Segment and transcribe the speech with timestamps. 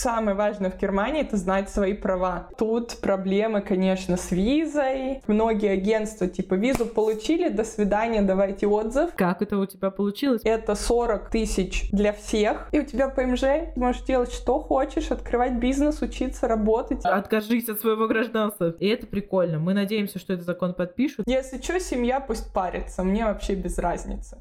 [0.00, 2.48] Самое важное в Германии— это знать свои права.
[2.56, 5.20] Тут проблемы, конечно, с визой.
[5.26, 9.10] Многие агентства типа визу получили, до свидания, давайте отзыв.
[9.14, 10.40] Как это у тебя получилось?
[10.42, 12.70] Это 40 тысяч для всех.
[12.72, 17.04] И у тебя ПМЖ, можешь делать что хочешь, открывать бизнес, учиться, работать.
[17.04, 18.74] Откажись от своего гражданства.
[18.80, 19.58] И это прикольно.
[19.58, 21.26] Мы надеемся, что этот закон подпишут.
[21.28, 23.02] Если что, семья пусть парится.
[23.02, 24.38] Мне вообще без разницы.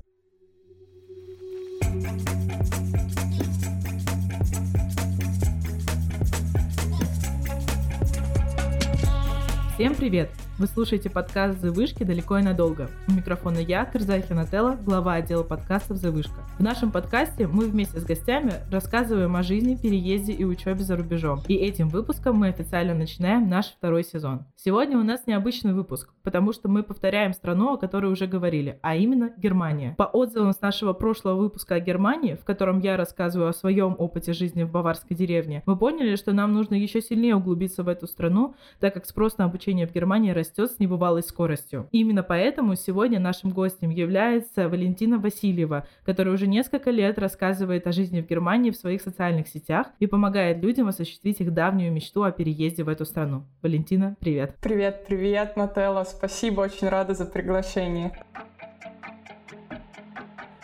[9.80, 10.30] Всем привет!
[10.60, 12.90] Вы слушаете подкаст «The Вышки» далеко и надолго.
[13.08, 16.42] У микрофона я, Кырзахи Нателла, глава отдела подкастов «The Вышка».
[16.58, 21.40] В нашем подкасте мы вместе с гостями рассказываем о жизни, переезде и учебе за рубежом.
[21.48, 24.48] И этим выпуском мы официально начинаем наш второй сезон.
[24.58, 28.98] Сегодня у нас необычный выпуск, потому что мы повторяем страну, о которой уже говорили, а
[28.98, 29.96] именно Германия.
[29.98, 34.34] По отзывам с нашего прошлого выпуска о Германии, в котором я рассказываю о своем опыте
[34.34, 38.56] жизни в баварской деревне, мы поняли, что нам нужно еще сильнее углубиться в эту страну,
[38.82, 41.88] так как спрос на обучение в Германии растет растет с небывалой скоростью.
[41.92, 48.22] именно поэтому сегодня нашим гостем является Валентина Васильева, которая уже несколько лет рассказывает о жизни
[48.22, 52.84] в Германии в своих социальных сетях и помогает людям осуществить их давнюю мечту о переезде
[52.84, 53.44] в эту страну.
[53.62, 54.56] Валентина, привет.
[54.62, 56.04] Привет, привет, Нателла.
[56.04, 58.12] Спасибо, очень рада за приглашение.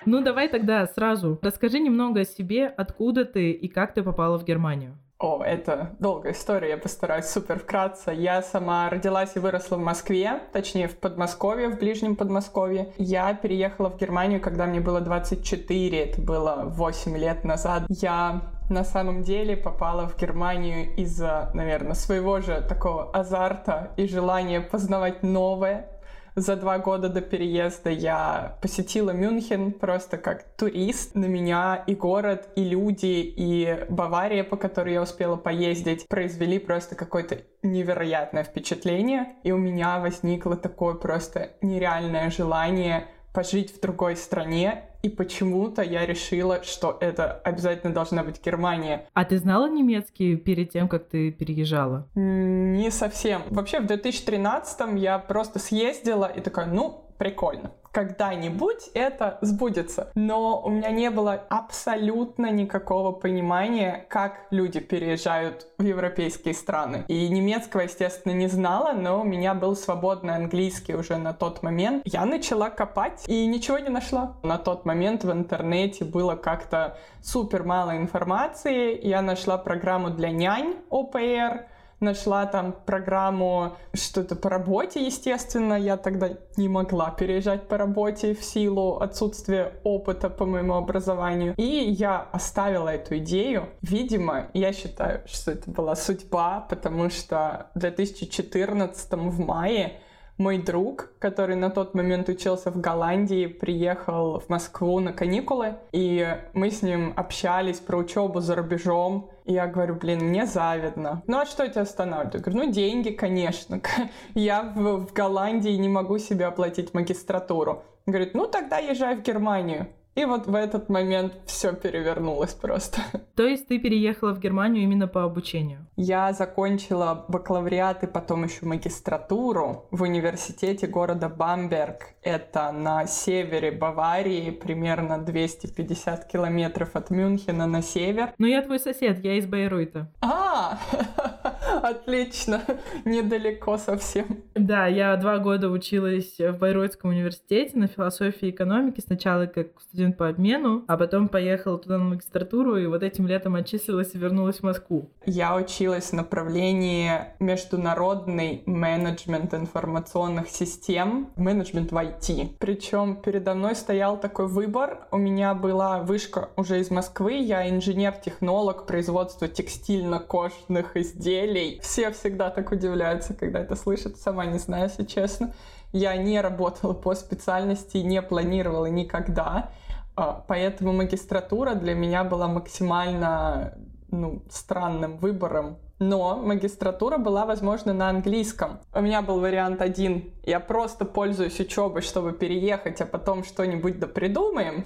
[0.08, 4.46] Ну, давай тогда сразу расскажи немного о себе, откуда ты и как ты попала в
[4.46, 4.98] Германию.
[5.18, 8.12] О, это долгая история, я постараюсь супер вкратце.
[8.12, 12.92] Я сама родилась и выросла в Москве, точнее в Подмосковье, в Ближнем Подмосковье.
[12.98, 17.84] Я переехала в Германию, когда мне было 24, это было 8 лет назад.
[17.88, 24.60] Я на самом деле попала в Германию из-за, наверное, своего же такого азарта и желания
[24.60, 25.88] познавать новое,
[26.36, 31.16] за два года до переезда я посетила Мюнхен просто как турист.
[31.16, 36.96] На меня и город, и люди, и Бавария, по которой я успела поездить, произвели просто
[36.96, 39.36] какое-то невероятное впечатление.
[39.44, 46.06] И у меня возникло такое просто нереальное желание пожить в другой стране и почему-то я
[46.06, 49.08] решила, что это обязательно должна быть Германия.
[49.14, 52.08] А ты знала немецкий перед тем, как ты переезжала?
[52.16, 53.44] Не совсем.
[53.52, 60.12] Вообще в 2013 я просто съездила и такая, ну, прикольно когда-нибудь это сбудется.
[60.16, 67.06] Но у меня не было абсолютно никакого понимания, как люди переезжают в европейские страны.
[67.08, 72.02] И немецкого, естественно, не знала, но у меня был свободный английский уже на тот момент.
[72.06, 74.34] Я начала копать и ничего не нашла.
[74.44, 79.00] На тот момент в интернете было как-то супер мало информации.
[79.08, 81.68] Я нашла программу для нянь ОПР,
[82.00, 88.44] нашла там программу что-то по работе, естественно, я тогда не могла переезжать по работе в
[88.44, 91.54] силу отсутствия опыта по моему образованию.
[91.58, 93.70] И я оставила эту идею.
[93.82, 100.00] Видимо, я считаю, что это была судьба, потому что в 2014 в мае
[100.38, 106.38] мой друг, который на тот момент учился в Голландии, приехал в Москву на каникулы, и
[106.54, 109.30] мы с ним общались про учебу за рубежом.
[109.46, 111.24] И я говорю, блин, мне завидно.
[111.28, 112.34] Ну а что тебя останавливает?
[112.34, 113.80] Я говорю, ну деньги, конечно.
[114.34, 117.84] Я в, в Голландии не могу себе оплатить магистратуру.
[118.06, 119.88] Говорит, ну тогда езжай в Германию.
[120.16, 123.02] И вот в этот момент все перевернулось просто.
[123.36, 125.86] То есть ты переехала в Германию именно по обучению?
[125.98, 132.14] Я закончила бакалавриат и потом еще магистратуру в университете города Бамберг.
[132.22, 138.34] Это на севере Баварии, примерно 250 километров от Мюнхена на север.
[138.38, 140.10] Ну я твой сосед, я из Бейрута.
[140.22, 140.80] А,
[141.84, 142.62] отлично,
[143.04, 144.44] недалеко совсем.
[144.54, 149.02] Да, я два года училась в Байройтском университете на философии и экономике.
[149.02, 153.28] Сначала как студент студент по обмену, а потом поехала туда на магистратуру, и вот этим
[153.28, 155.10] летом отчислилась и вернулась в Москву.
[155.26, 162.56] Я училась в направлении международный менеджмент информационных систем, менеджмент в IT.
[162.60, 165.08] Причем передо мной стоял такой выбор.
[165.12, 171.65] У меня была вышка уже из Москвы, я инженер-технолог производства текстильно-кожных изделий.
[171.82, 175.54] Все всегда так удивляются, когда это слышат, сама не знаю, если честно.
[175.92, 179.72] Я не работала по специальности, не планировала никогда.
[180.16, 183.78] А, поэтому магистратура для меня была максимально
[184.10, 185.78] ну, странным выбором.
[186.00, 188.80] Но магистратура была, возможно, на английском.
[188.94, 190.34] У меня был вариант один.
[190.44, 194.86] Я просто пользуюсь учебой, чтобы переехать, а потом что-нибудь да придумаем.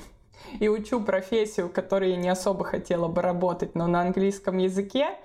[0.60, 5.18] И учу профессию, которой я не особо хотела бы работать, но на английском языке.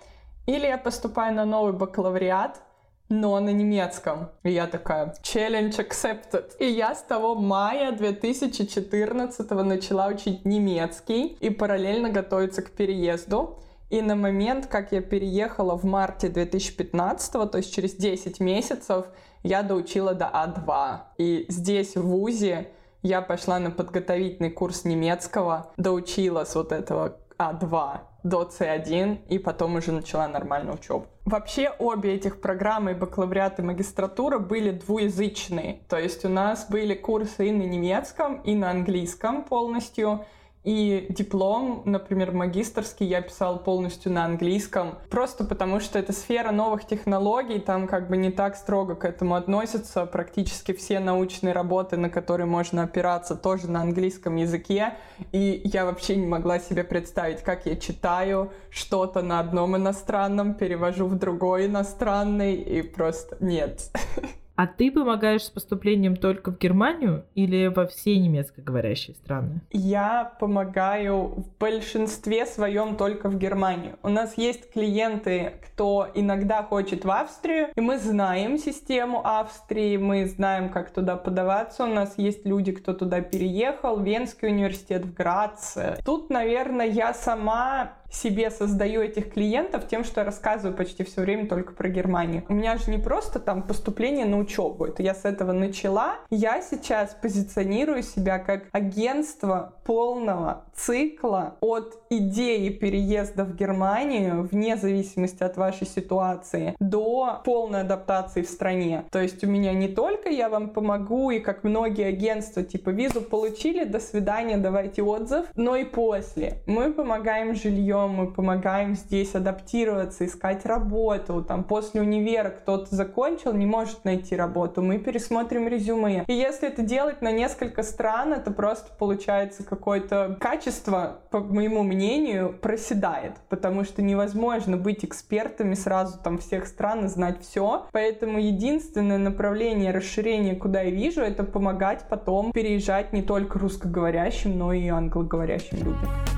[0.47, 2.61] Или я поступаю на новый бакалавриат,
[3.09, 4.31] но на немецком.
[4.43, 6.57] И я такая, challenge accepted.
[6.59, 13.59] И я с того мая 2014 начала учить немецкий и параллельно готовиться к переезду.
[13.91, 19.07] И на момент, как я переехала в марте 2015, то есть через 10 месяцев,
[19.43, 20.99] я доучила до А2.
[21.19, 22.69] И здесь, в ВУЗе,
[23.03, 29.77] я пошла на подготовительный курс немецкого, доучила с вот этого А2 до С1, и потом
[29.77, 31.07] уже начала нормальную учебу.
[31.25, 35.81] Вообще обе этих программы, и бакалавриат и магистратура, были двуязычные.
[35.89, 40.25] То есть у нас были курсы и на немецком, и на английском полностью.
[40.65, 46.87] И диплом, например, магистрский, я писал полностью на английском, просто потому что это сфера новых
[46.87, 50.07] технологий, там как бы не так строго к этому относятся.
[50.07, 54.95] Практически все научные работы, на которые можно опираться, тоже на английском языке.
[55.33, 61.07] И я вообще не могла себе представить, как я читаю что-то на одном иностранном, перевожу
[61.07, 63.91] в другой иностранный, и просто нет.
[64.57, 69.61] А ты помогаешь с поступлением только в Германию или во все немецкоговорящие страны?
[69.73, 73.99] Я помогаю в большинстве своем только в Германию.
[74.05, 80.27] У нас есть клиенты, кто иногда хочет в Австрию, и мы знаем систему Австрии, мы
[80.27, 81.85] знаем, как туда подаваться.
[81.85, 85.99] У нас есть люди, кто туда переехал, Венский университет в Граце.
[86.05, 91.47] Тут, наверное, я сама себе создаю этих клиентов тем, что я рассказываю почти все время
[91.47, 92.45] только про Германию.
[92.49, 96.17] У меня же не просто там поступление на учебу, это я с этого начала.
[96.31, 105.43] Я сейчас позиционирую себя как агентство полного цикла от идеи переезда в Германию, вне зависимости
[105.43, 109.05] от вашей ситуации, до полной адаптации в стране.
[109.11, 113.21] То есть у меня не только я вам помогу, и как многие агентства, типа визу
[113.21, 116.63] получили, до свидания, давайте отзыв, но и после.
[116.67, 121.45] Мы помогаем жильем, мы помогаем здесь адаптироваться, искать работу.
[121.45, 126.25] Там после универа кто-то закончил, не может найти работу, мы пересмотрим резюме.
[126.27, 132.55] И если это делать на несколько стран, это просто получается какое-то качество, по моему мнению,
[132.61, 137.87] проседает, потому что невозможно быть экспертами сразу там всех стран и знать все.
[137.93, 144.73] Поэтому единственное направление расширения, куда я вижу, это помогать потом переезжать не только русскоговорящим, но
[144.73, 146.34] и англоговорящим людям.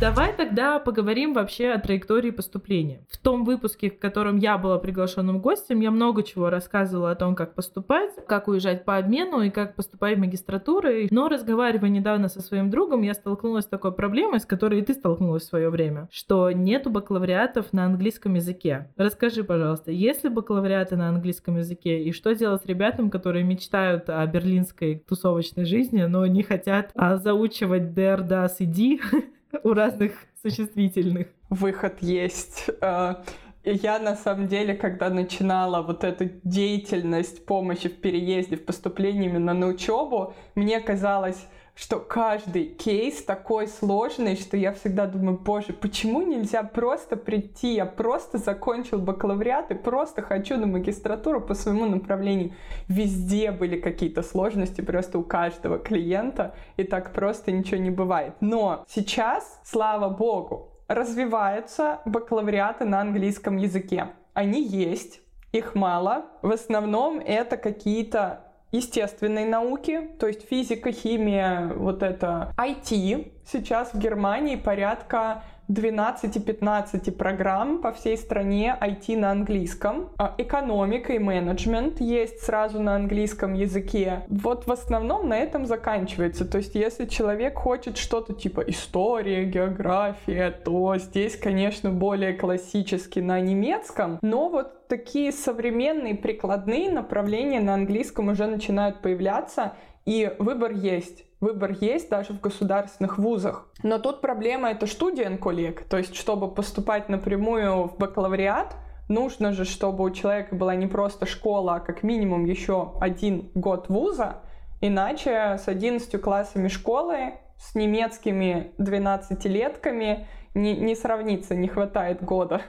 [0.00, 3.02] Давай тогда поговорим вообще о траектории поступления.
[3.10, 7.34] В том выпуске, в котором я была приглашенным гостем, я много чего рассказывала о том,
[7.34, 10.88] как поступать, как уезжать по обмену и как поступать в магистратуру.
[11.10, 14.94] Но разговаривая недавно со своим другом, я столкнулась с такой проблемой, с которой и ты
[14.94, 18.88] столкнулась в свое время, что нету бакалавриатов на английском языке.
[18.96, 24.26] Расскажи, пожалуйста, есть ли бакалавриаты на английском языке и что делать ребятам, которые мечтают о
[24.26, 29.00] берлинской тусовочной жизни, но не хотят а, заучивать der, das и die
[29.64, 30.12] у разных
[30.42, 31.28] существительных.
[31.48, 32.70] Выход есть.
[32.80, 33.16] Э,
[33.64, 39.52] я на самом деле, когда начинала вот эту деятельность помощи в переезде, в поступлении именно
[39.52, 41.46] на учебу, мне казалось,
[41.80, 47.86] что каждый кейс такой сложный, что я всегда думаю, боже, почему нельзя просто прийти, я
[47.86, 52.52] просто закончил бакалавриат и просто хочу на магистратуру по своему направлению.
[52.88, 58.34] Везде были какие-то сложности, просто у каждого клиента, и так просто ничего не бывает.
[58.40, 64.08] Но сейчас, слава богу, развиваются бакалавриаты на английском языке.
[64.34, 65.22] Они есть,
[65.52, 66.26] их мало.
[66.42, 73.32] В основном это какие-то естественной науки, то есть физика, химия, вот это IT.
[73.44, 80.10] Сейчас в Германии порядка 12-15 программ по всей стране IT на английском.
[80.18, 84.22] А экономика и менеджмент есть сразу на английском языке.
[84.28, 86.44] Вот в основном на этом заканчивается.
[86.44, 93.40] То есть если человек хочет что-то типа история, география, то здесь, конечно, более классически на
[93.40, 94.18] немецком.
[94.22, 99.74] Но вот такие современные прикладные направления на английском уже начинают появляться,
[100.04, 101.29] и выбор есть.
[101.40, 103.66] Выбор есть даже в государственных вузах.
[103.82, 105.84] Но тут проблема это студент-коллег.
[105.88, 108.76] То есть, чтобы поступать напрямую в бакалавриат,
[109.08, 113.88] нужно же, чтобы у человека была не просто школа, а как минимум еще один год
[113.88, 114.42] вуза.
[114.82, 122.62] Иначе с 11 классами школы, с немецкими 12-летками не, не сравнится, не хватает года.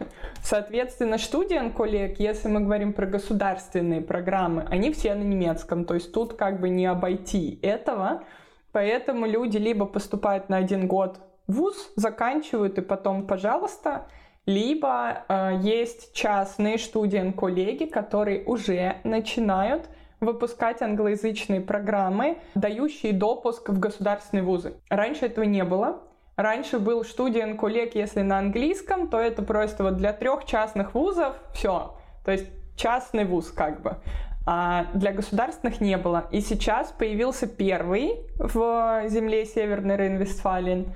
[0.44, 6.14] Соответственно, студент коллег, если мы говорим про государственные программы, они все на немецком, то есть
[6.14, 8.24] тут как бы не обойти этого.
[8.72, 14.08] Поэтому люди либо поступают на один год в ВУЗ, заканчивают и потом, пожалуйста,
[14.46, 24.44] либо э, есть частные студент-коллеги, которые уже начинают выпускать англоязычные программы, дающие допуск в государственные
[24.44, 24.76] вузы.
[24.90, 26.02] Раньше этого не было.
[26.36, 31.96] Раньше был студент-коллег, если на английском, то это просто вот для трех частных вузов все.
[32.24, 33.98] То есть частный вуз как бы
[34.46, 36.28] а для государственных не было.
[36.32, 40.94] И сейчас появился первый в земле Северный Рейн-Вестфален.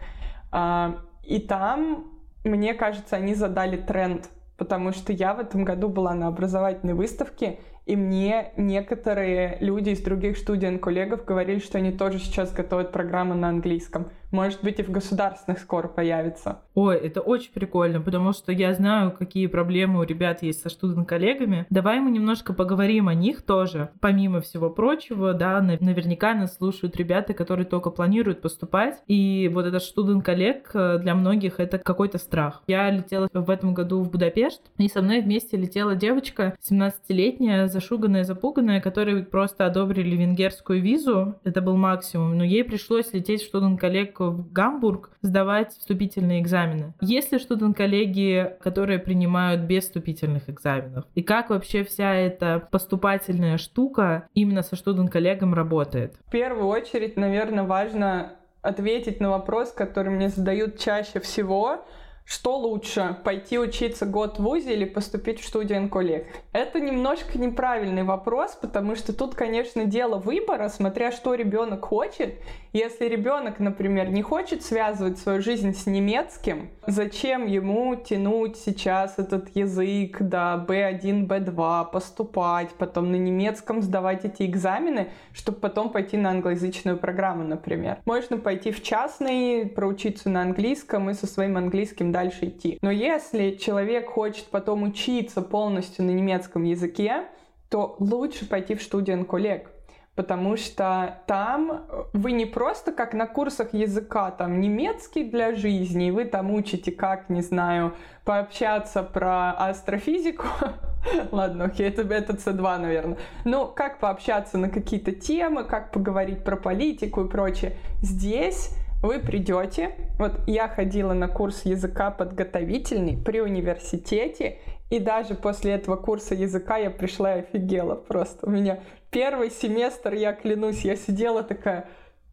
[0.51, 2.11] А, и там,
[2.43, 7.59] мне кажется, они задали тренд, потому что я в этом году была на образовательной выставке,
[7.85, 13.49] и мне некоторые люди из других студент-коллегов говорили, что они тоже сейчас готовят программы на
[13.49, 14.09] английском.
[14.35, 16.59] Может быть, и в государственных скоро появится.
[16.73, 21.65] Ой, это очень прикольно, потому что я знаю, какие проблемы у ребят есть со студент-коллегами.
[21.69, 23.91] Давай мы немножко поговорим о них тоже.
[24.01, 29.01] Помимо всего прочего, да, наверняка нас слушают ребята, которые только планируют поступать.
[29.07, 32.61] И вот этот студент-коллег э, для многих это какой-то страх.
[32.67, 38.25] Я летела в этом году в Будапешт, и со мной вместе летела девочка 17-летняя, зашуганная,
[38.25, 41.35] запуганная, которой просто одобрили венгерскую визу.
[41.45, 42.37] Это был максимум.
[42.37, 46.93] Но ей пришлось лететь в студент-коллег в Гамбург сдавать вступительные экзамены.
[47.01, 51.05] Есть ли студент-коллеги, которые принимают без вступительных экзаменов?
[51.15, 56.15] И как вообще вся эта поступательная штука именно со студент-коллегом работает?
[56.27, 61.85] В первую очередь, наверное, важно ответить на вопрос, который мне задают чаще всего,
[62.25, 66.25] что лучше, пойти учиться год в ВУЗе или поступить в студию коллег?
[66.53, 72.39] Это немножко неправильный вопрос, потому что тут, конечно, дело выбора, смотря что ребенок хочет.
[72.73, 79.55] Если ребенок, например, не хочет связывать свою жизнь с немецким, зачем ему тянуть сейчас этот
[79.55, 86.31] язык до B1, B2, поступать, потом на немецком сдавать эти экзамены, чтобы потом пойти на
[86.31, 87.99] англоязычную программу, например.
[88.05, 92.77] Можно пойти в частный, проучиться на английском и со своим английским дальше идти.
[92.81, 97.25] Но если человек хочет потом учиться полностью на немецком языке,
[97.69, 99.71] то лучше пойти в студию коллег
[100.15, 106.11] потому что там вы не просто как на курсах языка, там немецкий для жизни, и
[106.11, 107.93] вы там учите, как, не знаю,
[108.23, 110.45] пообщаться про астрофизику,
[111.31, 113.17] Ладно, окей, это, это C2, наверное.
[113.43, 117.75] Ну, как пообщаться на какие-то темы, как поговорить про политику и прочее.
[118.01, 118.71] Здесь
[119.05, 124.59] вы придете, вот я ходила на курс языка подготовительный при университете,
[124.89, 128.47] и даже после этого курса языка я пришла и офигела просто.
[128.47, 131.87] У меня первый семестр, я клянусь, я сидела такая,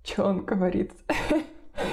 [0.04, 0.92] что он говорит?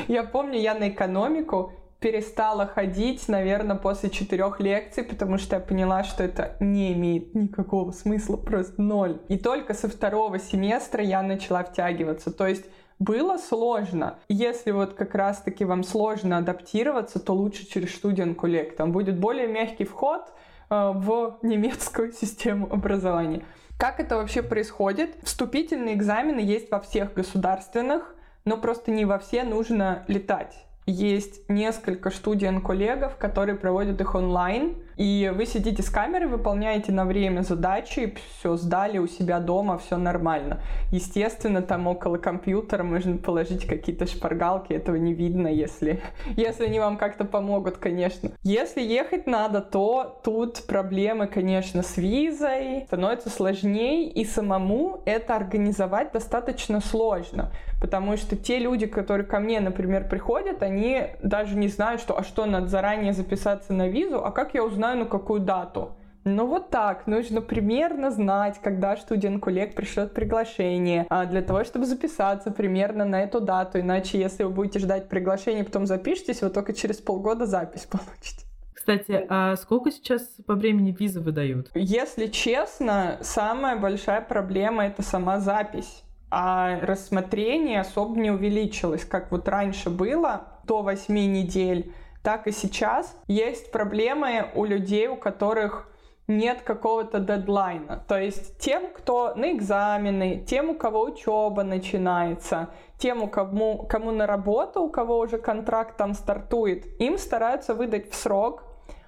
[0.10, 6.04] Я помню, я на экономику перестала ходить, наверное, после четырех лекций, потому что я поняла,
[6.04, 9.22] что это не имеет никакого смысла, просто ноль.
[9.30, 12.32] И только со второго семестра я начала втягиваться.
[12.32, 12.66] То есть
[13.00, 14.20] было сложно.
[14.28, 18.76] Если вот как раз-таки вам сложно адаптироваться, то лучше через студент коллег.
[18.76, 20.32] Там будет более мягкий вход
[20.70, 23.44] э, в немецкую систему образования.
[23.80, 25.16] Как это вообще происходит?
[25.24, 28.14] Вступительные экзамены есть во всех государственных,
[28.44, 30.66] но просто не во все нужно летать.
[30.90, 37.42] Есть несколько студент-коллегов, которые проводят их онлайн, и вы сидите с камерой, выполняете на время
[37.42, 40.62] задачи, все сдали у себя дома, все нормально.
[40.92, 46.02] Естественно, там около компьютера можно положить какие-то шпаргалки, этого не видно, если,
[46.36, 48.32] если они вам как-то помогут, конечно.
[48.44, 56.12] Если ехать надо, то тут проблемы, конечно, с визой, становится сложнее, и самому это организовать
[56.14, 62.02] достаточно сложно, потому что те люди, которые ко мне, например, приходят, они даже не знают,
[62.02, 65.42] что, а что, надо заранее записаться на визу, а как я узнаю, знаю, на какую
[65.42, 65.92] дату.
[66.26, 72.52] Ну вот так, нужно примерно знать, когда студент-коллег пришлет приглашение, а для того, чтобы записаться
[72.52, 76.98] примерно на эту дату, иначе если вы будете ждать приглашения, потом запишитесь, вы только через
[76.98, 78.46] полгода запись получите.
[78.74, 81.70] Кстати, а сколько сейчас по времени визы выдают?
[81.76, 86.04] Если честно, самая большая проблема это сама запись.
[86.32, 91.94] А рассмотрение особо не увеличилось, как вот раньше было, до 8 недель
[92.24, 95.90] так и сейчас есть проблемы у людей, у которых
[96.28, 98.04] нет какого-то дедлайна.
[98.08, 102.70] То есть тем, кто на экзамены, тем, у кого учеба начинается,
[103.00, 108.12] тем, у кому, кому на работу, у кого уже контракт там стартует, им стараются выдать
[108.12, 108.64] в срок.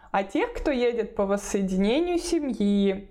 [0.09, 3.10] А тех, кто едет по воссоединению семьи,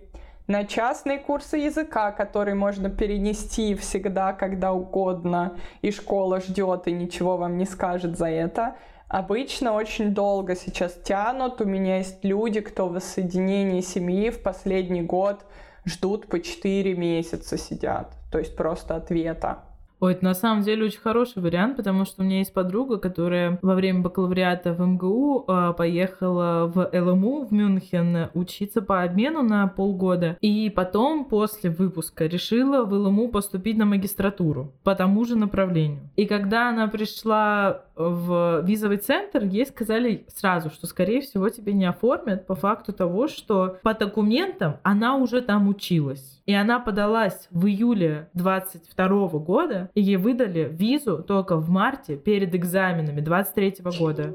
[0.51, 7.37] на частные курсы языка, которые можно перенести всегда, когда угодно, и школа ждет и ничего
[7.37, 8.77] вам не скажет за это,
[9.07, 11.61] Обычно очень долго сейчас тянут.
[11.61, 15.45] У меня есть люди, кто в воссоединении семьи в последний год
[15.85, 18.15] ждут по 4 месяца сидят.
[18.31, 19.65] То есть просто ответа.
[20.01, 23.59] Ой, это на самом деле очень хороший вариант, потому что у меня есть подруга, которая
[23.61, 29.67] во время бакалавриата в МГУ э, поехала в ЛМУ в Мюнхен учиться по обмену на
[29.67, 30.39] полгода.
[30.41, 36.01] И потом, после выпуска, решила в ЛМУ поступить на магистратуру по тому же направлению.
[36.17, 41.85] И когда она пришла в визовый центр, ей сказали сразу, что, скорее всего, тебе не
[41.85, 46.41] оформят по факту того, что по документам она уже там училась.
[46.47, 52.55] И она подалась в июле 22 года, и ей выдали визу только в марте перед
[52.55, 54.33] экзаменами 23 года.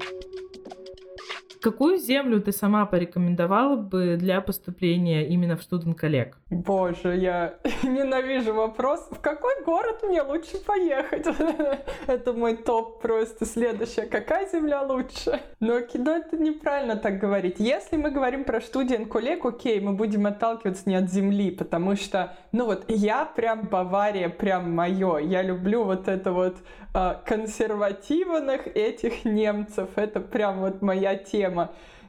[1.66, 6.38] Какую землю ты сама порекомендовала бы для поступления именно в студент коллег?
[6.48, 11.26] Боже, я ненавижу вопрос, в какой город мне лучше поехать?
[12.06, 13.44] это мой топ просто.
[13.46, 15.40] Следующая, какая земля лучше?
[15.58, 17.56] Но кино это неправильно так говорить.
[17.58, 22.36] Если мы говорим про студент коллег, окей, мы будем отталкиваться не от земли, потому что,
[22.52, 25.18] ну вот, я прям Бавария, прям мое.
[25.18, 26.58] Я люблю вот это вот
[26.94, 29.88] э, консервативных этих немцев.
[29.96, 31.55] Это прям вот моя тема.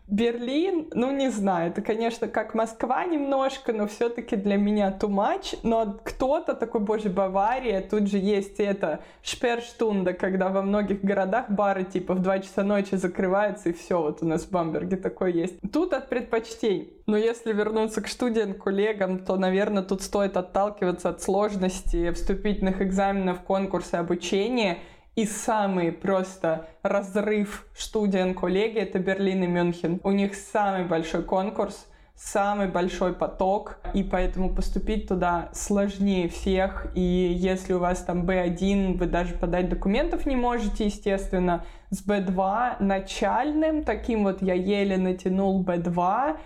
[0.07, 5.59] Берлин, ну не знаю, это, конечно, как Москва немножко, но все-таки для меня too much.
[5.63, 11.83] Но кто-то такой, боже, Бавария, тут же есть это шперштунда, когда во многих городах бары
[11.83, 15.55] типа в 2 часа ночи закрываются, и все, вот у нас в Бамберге такое есть.
[15.73, 16.93] Тут от предпочтений.
[17.05, 23.99] Но если вернуться к студент-коллегам, то, наверное, тут стоит отталкиваться от сложности вступительных экзаменов, конкурса
[23.99, 24.77] обучения—
[25.17, 29.99] и самый просто разрыв студент коллеги это Берлин и Мюнхен.
[30.03, 36.85] У них самый большой конкурс, самый большой поток, и поэтому поступить туда сложнее всех.
[36.93, 41.65] И если у вас там B1, вы даже подать документов не можете, естественно.
[41.89, 46.37] С B2 начальным, таким вот я еле натянул B2,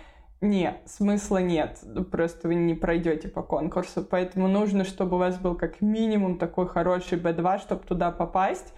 [0.42, 1.78] нет, смысла нет.
[2.10, 4.02] Просто вы не пройдете по конкурсу.
[4.02, 8.74] Поэтому нужно, чтобы у вас был как минимум такой хороший B2, чтобы туда попасть.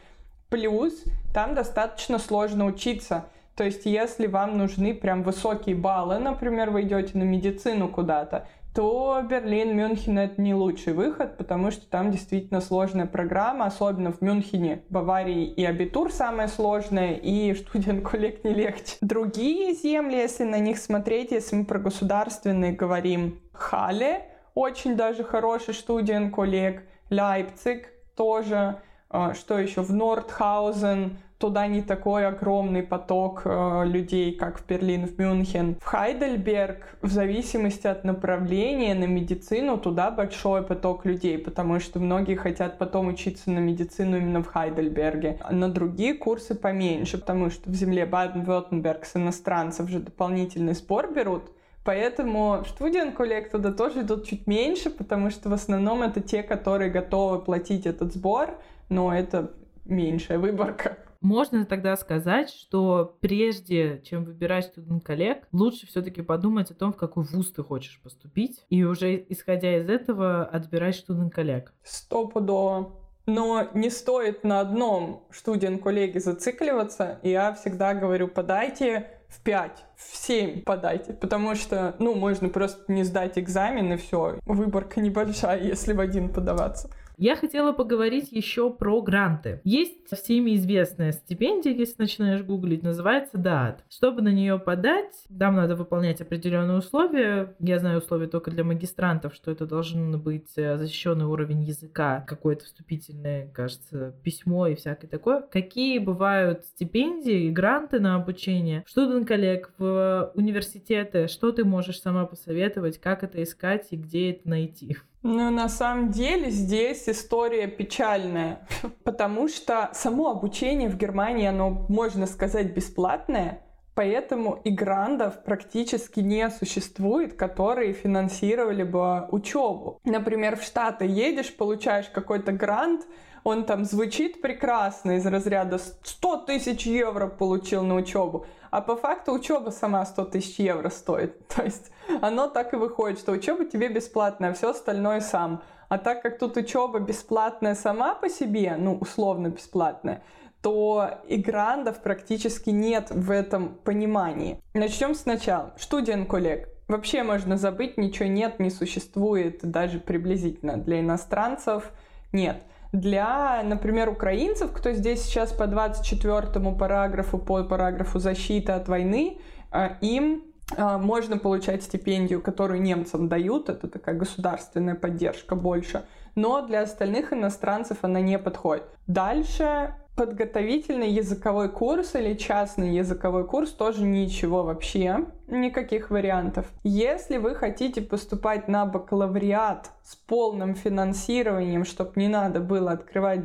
[0.50, 0.92] Плюс
[1.33, 3.25] там достаточно сложно учиться.
[3.56, 9.22] То есть, если вам нужны прям высокие баллы, например, вы идете на медицину куда-то, то
[9.28, 14.82] Берлин, Мюнхен это не лучший выход, потому что там действительно сложная программа, особенно в Мюнхене,
[14.90, 18.96] Баварии и абитур самое сложное, и студент коллег не легче.
[19.00, 25.74] Другие земли, если на них смотреть, если мы про государственные говорим, Хале, очень даже хороший
[25.74, 33.82] студент коллег, Лейпциг тоже, а, что еще, в Нордхаузен, туда не такой огромный поток э,
[33.86, 35.76] людей, как в Берлин, в Мюнхен.
[35.80, 42.37] В Хайдельберг, в зависимости от направления на медицину, туда большой поток людей, потому что многие
[42.37, 45.38] хотят потом учиться на медицину именно в Хайдельберге.
[45.42, 51.12] А на другие курсы поменьше, потому что в земле Баден-Вюртенберг с иностранцев же дополнительный сбор
[51.12, 51.50] берут,
[51.85, 56.90] Поэтому студент коллег туда тоже идут чуть меньше, потому что в основном это те, которые
[56.90, 59.52] готовы платить этот сбор, но это
[59.85, 60.96] меньшая выборка.
[61.24, 67.24] Можно тогда сказать, что прежде чем выбирать студент-коллег, лучше все-таки подумать о том, в какой
[67.24, 71.72] вуз ты хочешь поступить, и уже исходя из этого отбирать студент-коллег.
[71.82, 72.92] Стопудово.
[73.24, 77.20] Но не стоит на одном студент-коллеге зацикливаться.
[77.22, 83.02] Я всегда говорю, подайте в 5, в 7 подайте, потому что, ну, можно просто не
[83.02, 84.40] сдать экзамен и все.
[84.44, 86.90] Выборка небольшая, если в один подаваться.
[87.16, 89.61] Я хотела поговорить еще про гранты.
[89.64, 93.79] Есть всеми известная стипендия, если начинаешь гуглить, называется DAAD.
[93.88, 97.55] Чтобы на нее подать, там надо выполнять определенные условия.
[97.61, 102.64] Я знаю условия только для магистрантов, что это должен быть э, защищенный уровень языка, какое-то
[102.64, 105.42] вступительное, кажется, письмо и всякое такое.
[105.42, 108.85] Какие бывают стипендии и гранты на обучение?
[108.88, 114.48] Студент коллег в университеты, что ты можешь сама посоветовать, как это искать и где это
[114.48, 114.96] найти?
[115.26, 118.68] Ну, на самом деле здесь история печальная,
[119.04, 123.62] потому что само обучение в Германии, оно, можно сказать, бесплатное,
[123.94, 129.98] поэтому и грантов практически не существует, которые финансировали бы учебу.
[130.04, 133.06] Например, в Штаты едешь, получаешь какой-то грант,
[133.44, 139.32] он там звучит прекрасно из разряда 100 тысяч евро получил на учебу, а по факту
[139.32, 141.48] учеба сама 100 тысяч евро стоит.
[141.54, 145.62] То есть оно так и выходит, что учеба тебе бесплатная, а все остальное сам.
[145.88, 150.22] А так как тут учеба бесплатная сама по себе, ну, условно бесплатная,
[150.62, 154.60] то и грандов практически нет в этом понимании.
[154.72, 155.74] Начнем сначала.
[155.78, 156.68] Студент коллег.
[156.88, 160.76] Вообще можно забыть, ничего нет, не существует, даже приблизительно.
[160.76, 161.90] Для иностранцев
[162.32, 162.62] нет.
[162.92, 169.38] Для, например, украинцев, кто здесь сейчас по 24 параграфу, по параграфу защиты от войны,
[169.70, 170.44] а, им
[170.77, 177.98] можно получать стипендию, которую немцам дают, это такая государственная поддержка больше, но для остальных иностранцев
[178.03, 178.85] она не подходит.
[179.07, 186.66] Дальше подготовительный языковой курс или частный языковой курс тоже ничего вообще, никаких вариантов.
[186.85, 193.40] Если вы хотите поступать на бакалавриат с полным финансированием, чтобы не надо было открывать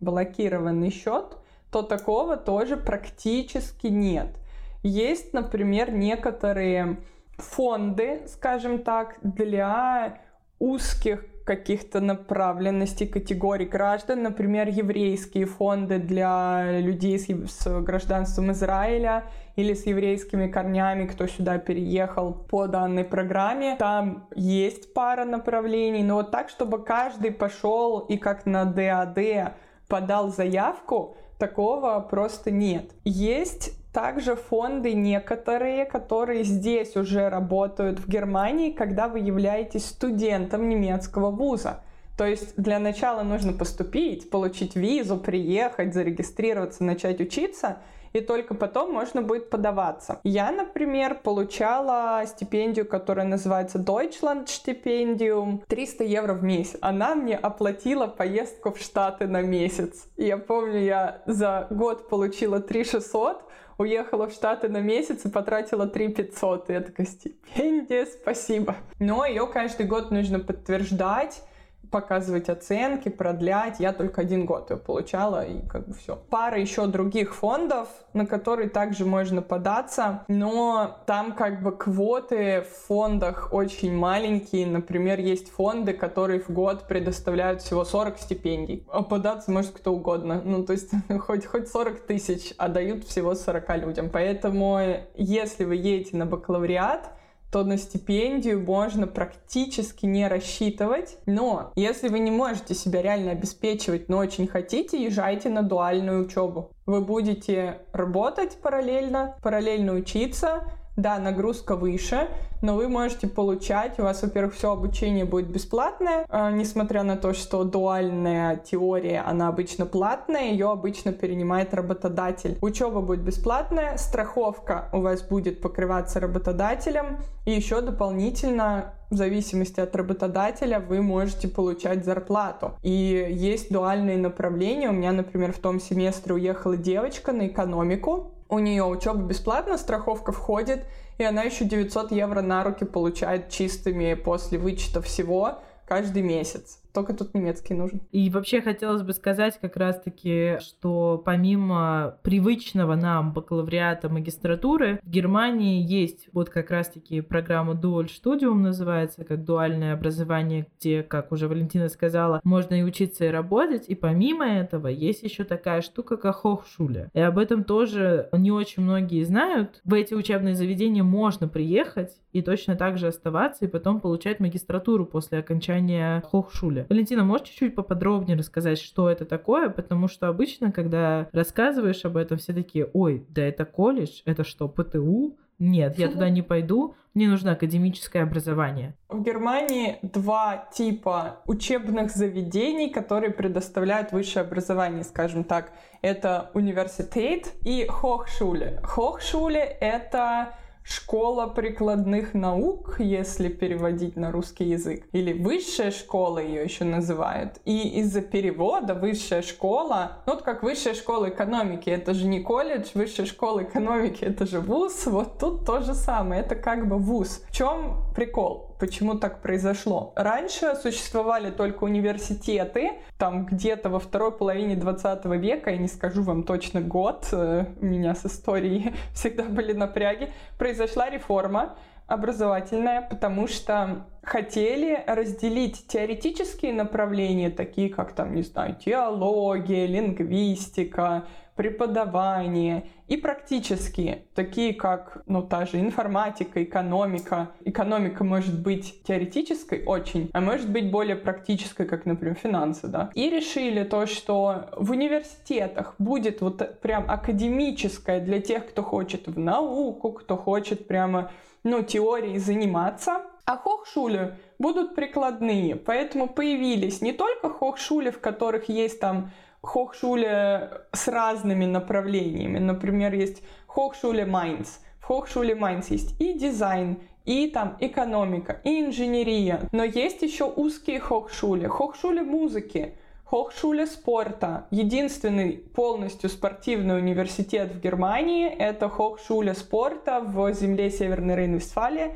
[0.00, 1.36] блокированный счет,
[1.70, 4.36] то такого тоже практически нет.
[4.82, 6.98] Есть, например, некоторые
[7.38, 10.20] фонды, скажем так, для
[10.58, 19.24] узких каких-то направленностей, категорий граждан, например, еврейские фонды для людей с, с гражданством Израиля
[19.56, 23.76] или с еврейскими корнями, кто сюда переехал по данной программе.
[23.76, 29.54] Там есть пара направлений, но вот так, чтобы каждый пошел и как на ДАД
[29.88, 32.92] подал заявку, такого просто нет.
[33.04, 41.30] Есть также фонды некоторые, которые здесь уже работают в Германии, когда вы являетесь студентом немецкого
[41.30, 41.82] вуза.
[42.16, 47.78] То есть для начала нужно поступить, получить визу, приехать, зарегистрироваться, начать учиться,
[48.12, 50.20] и только потом можно будет подаваться.
[50.22, 56.76] Я, например, получала стипендию, которая называется Deutschland стипендиум, 300 евро в месяц.
[56.82, 60.06] Она мне оплатила поездку в Штаты на месяц.
[60.16, 63.42] Я помню, я за год получила 3 600,
[63.78, 66.70] уехала в Штаты на месяц и потратила 3 500.
[66.70, 68.76] И я такая, стипендия, спасибо.
[68.98, 71.42] Но ее каждый год нужно подтверждать,
[71.92, 73.78] показывать оценки, продлять.
[73.78, 76.16] Я только один год ее получала, и как бы все.
[76.30, 82.88] Пара еще других фондов, на которые также можно податься, но там как бы квоты в
[82.88, 84.66] фондах очень маленькие.
[84.66, 88.84] Например, есть фонды, которые в год предоставляют всего 40 стипендий.
[88.90, 90.40] А податься может кто угодно.
[90.44, 94.10] Ну, то есть хоть, хоть 40 тысяч, а дают всего 40 людям.
[94.10, 94.80] Поэтому,
[95.14, 97.10] если вы едете на бакалавриат,
[97.52, 101.18] то на стипендию можно практически не рассчитывать.
[101.26, 106.70] Но если вы не можете себя реально обеспечивать, но очень хотите, езжайте на дуальную учебу.
[106.86, 110.64] Вы будете работать параллельно, параллельно учиться,
[110.96, 112.28] да, нагрузка выше,
[112.60, 117.32] но вы можете получать, у вас, во-первых, все обучение будет бесплатное, э, несмотря на то,
[117.32, 122.58] что дуальная теория, она обычно платная, ее обычно перенимает работодатель.
[122.60, 129.94] Учеба будет бесплатная, страховка у вас будет покрываться работодателем, и еще дополнительно в зависимости от
[129.96, 132.72] работодателя вы можете получать зарплату.
[132.82, 132.90] И
[133.30, 134.88] есть дуальные направления.
[134.88, 140.30] У меня, например, в том семестре уехала девочка на экономику, у нее учеба бесплатна, страховка
[140.30, 140.84] входит,
[141.16, 146.81] и она еще 900 евро на руки получает чистыми после вычета всего каждый месяц.
[146.92, 148.02] Только тут немецкий нужен.
[148.12, 155.82] И вообще хотелось бы сказать как раз-таки, что помимо привычного нам бакалавриата магистратуры, в Германии
[155.82, 161.88] есть вот как раз-таки программа Dual Studium называется, как дуальное образование, где, как уже Валентина
[161.88, 163.88] сказала, можно и учиться, и работать.
[163.88, 167.10] И помимо этого есть еще такая штука, как Хохшуле.
[167.14, 169.80] И об этом тоже не очень многие знают.
[169.84, 175.06] В эти учебные заведения можно приехать и точно так же оставаться, и потом получать магистратуру
[175.06, 176.86] после окончания Хохшуле.
[176.88, 179.68] Валентина, можешь чуть-чуть поподробнее рассказать, что это такое?
[179.68, 184.68] Потому что обычно, когда рассказываешь об этом, все такие, ой, да это колледж, это что,
[184.68, 185.36] ПТУ?
[185.58, 188.94] Нет, я туда не пойду, мне нужно академическое образование.
[189.08, 195.72] В Германии два типа учебных заведений, которые предоставляют высшее образование, скажем так.
[196.00, 198.80] Это университет и Хохшуле.
[198.82, 206.84] Хохшуле— это школа прикладных наук, если переводить на русский язык, или высшая школа ее еще
[206.84, 207.60] называют.
[207.64, 212.90] И из-за перевода высшая школа, ну вот как высшая школа экономики, это же не колледж,
[212.94, 217.42] высшая школа экономики, это же вуз, вот тут то же самое, это как бы вуз.
[217.48, 218.71] В чем прикол?
[218.82, 220.12] Почему так произошло.
[220.16, 226.42] Раньше существовали только университеты, там где-то во второй половине 20 века, я не скажу вам
[226.42, 231.76] точно год, э, у меня с историей всегда были напряги, произошла реформа
[232.08, 242.88] образовательная, потому что хотели разделить теоретические направления, такие как там, не знаю, теология, лингвистика, преподавание
[243.12, 247.50] и практические, такие как, ну, та же информатика, экономика.
[247.62, 253.10] Экономика может быть теоретической очень, а может быть более практической, как, например, финансы, да.
[253.14, 259.38] И решили то, что в университетах будет вот прям академическое для тех, кто хочет в
[259.38, 261.30] науку, кто хочет прямо,
[261.64, 265.76] ну, теорией заниматься, а хохшуле будут прикладные.
[265.76, 272.58] Поэтому появились не только хохшуле, в которых есть там хохшуле с разными направлениями.
[272.58, 274.78] Например, есть хохшуле Майнц.
[275.00, 279.68] В хохшуле Майнц есть и дизайн, и там экономика, и инженерия.
[279.72, 282.94] Но есть еще узкие хохшуле, хохшуле музыки,
[283.24, 284.66] хохшуле спорта.
[284.70, 292.12] Единственный полностью спортивный университет в Германии— это хохшуле спорта в земле Северной Рейн-Вестфалии.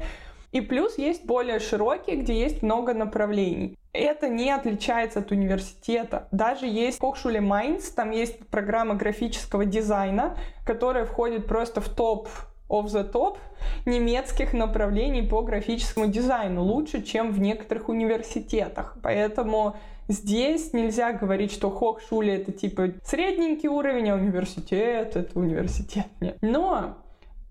[0.56, 3.76] И плюс есть более широкие, где есть много направлений.
[3.92, 6.28] Это не отличается от университета.
[6.32, 12.30] Даже есть Hochschule Mainz, там есть программа графического дизайна, которая входит просто в топ
[12.70, 13.36] of the top
[13.84, 18.96] немецких направлений по графическому дизайну лучше, чем в некоторых университетах.
[19.02, 19.76] Поэтому
[20.08, 26.06] здесь нельзя говорить, что Хохшуле это типа средненький уровень, а университет это университет.
[26.20, 26.38] Нет.
[26.40, 26.96] Но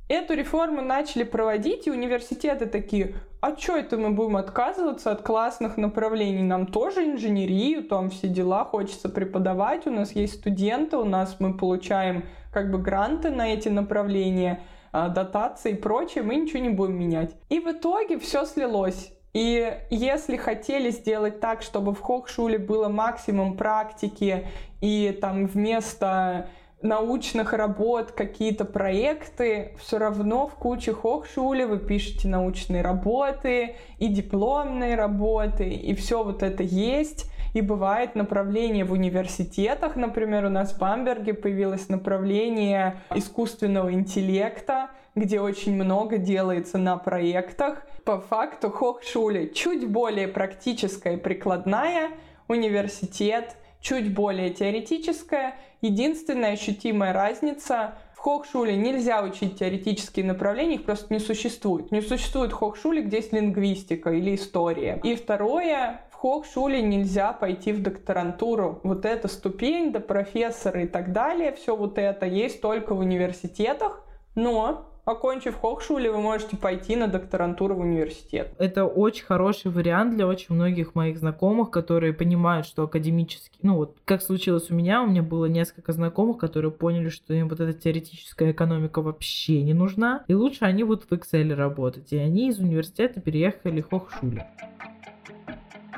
[0.08, 5.78] Эту реформу начали проводить, и университеты такие, а что это мы будем отказываться от классных
[5.78, 6.44] направлений?
[6.44, 11.58] Нам тоже инженерию, там все дела, хочется преподавать, у нас есть студенты, у нас мы
[11.58, 17.00] получаем как бы гранты на эти направления, а, дотации и прочее, мы ничего не будем
[17.00, 17.36] менять.
[17.50, 19.12] И в итоге все слилось.
[19.34, 24.48] И если хотели сделать так, чтобы в Хохшуле было максимум практики,
[24.82, 26.48] и там вместо
[26.86, 34.96] научных работ, какие-то проекты, все равно в куче хохшуле вы пишете научные работы и дипломные
[34.96, 37.30] работы, и все вот это есть.
[37.54, 45.40] И бывает направление в университетах, например, у нас в Бамберге появилось направление искусственного интеллекта, где
[45.40, 47.88] очень много делается на проектах.
[48.04, 52.10] По факту Хохшуле чуть более практическая и прикладная,
[52.50, 61.14] университет чуть более теоретическая, Единственная ощутимая разница в Хохшуле нельзя учить теоретические направления, их просто
[61.14, 61.92] не существует.
[61.92, 65.00] Не существует Хохшуле, где есть лингвистика или история.
[65.04, 68.80] И второе, в Хохшуле нельзя пойти в докторантуру.
[68.82, 74.04] Вот эта ступень до профессора и так далее, все вот это есть только в университетах,
[74.36, 78.54] но окончив Хохшуле, вы можете пойти на докторантуру в университет.
[78.58, 83.98] Это очень хороший вариант для очень многих моих знакомых, которые понимают, что академический, ну вот
[84.04, 87.74] как случилось у меня, у меня было несколько знакомых, которые поняли, что им вот эта
[87.74, 92.60] теоретическая экономика вообще не нужна, и лучше они будут в Excel работать, и они из
[92.60, 94.48] университета переехали в Хохшуле.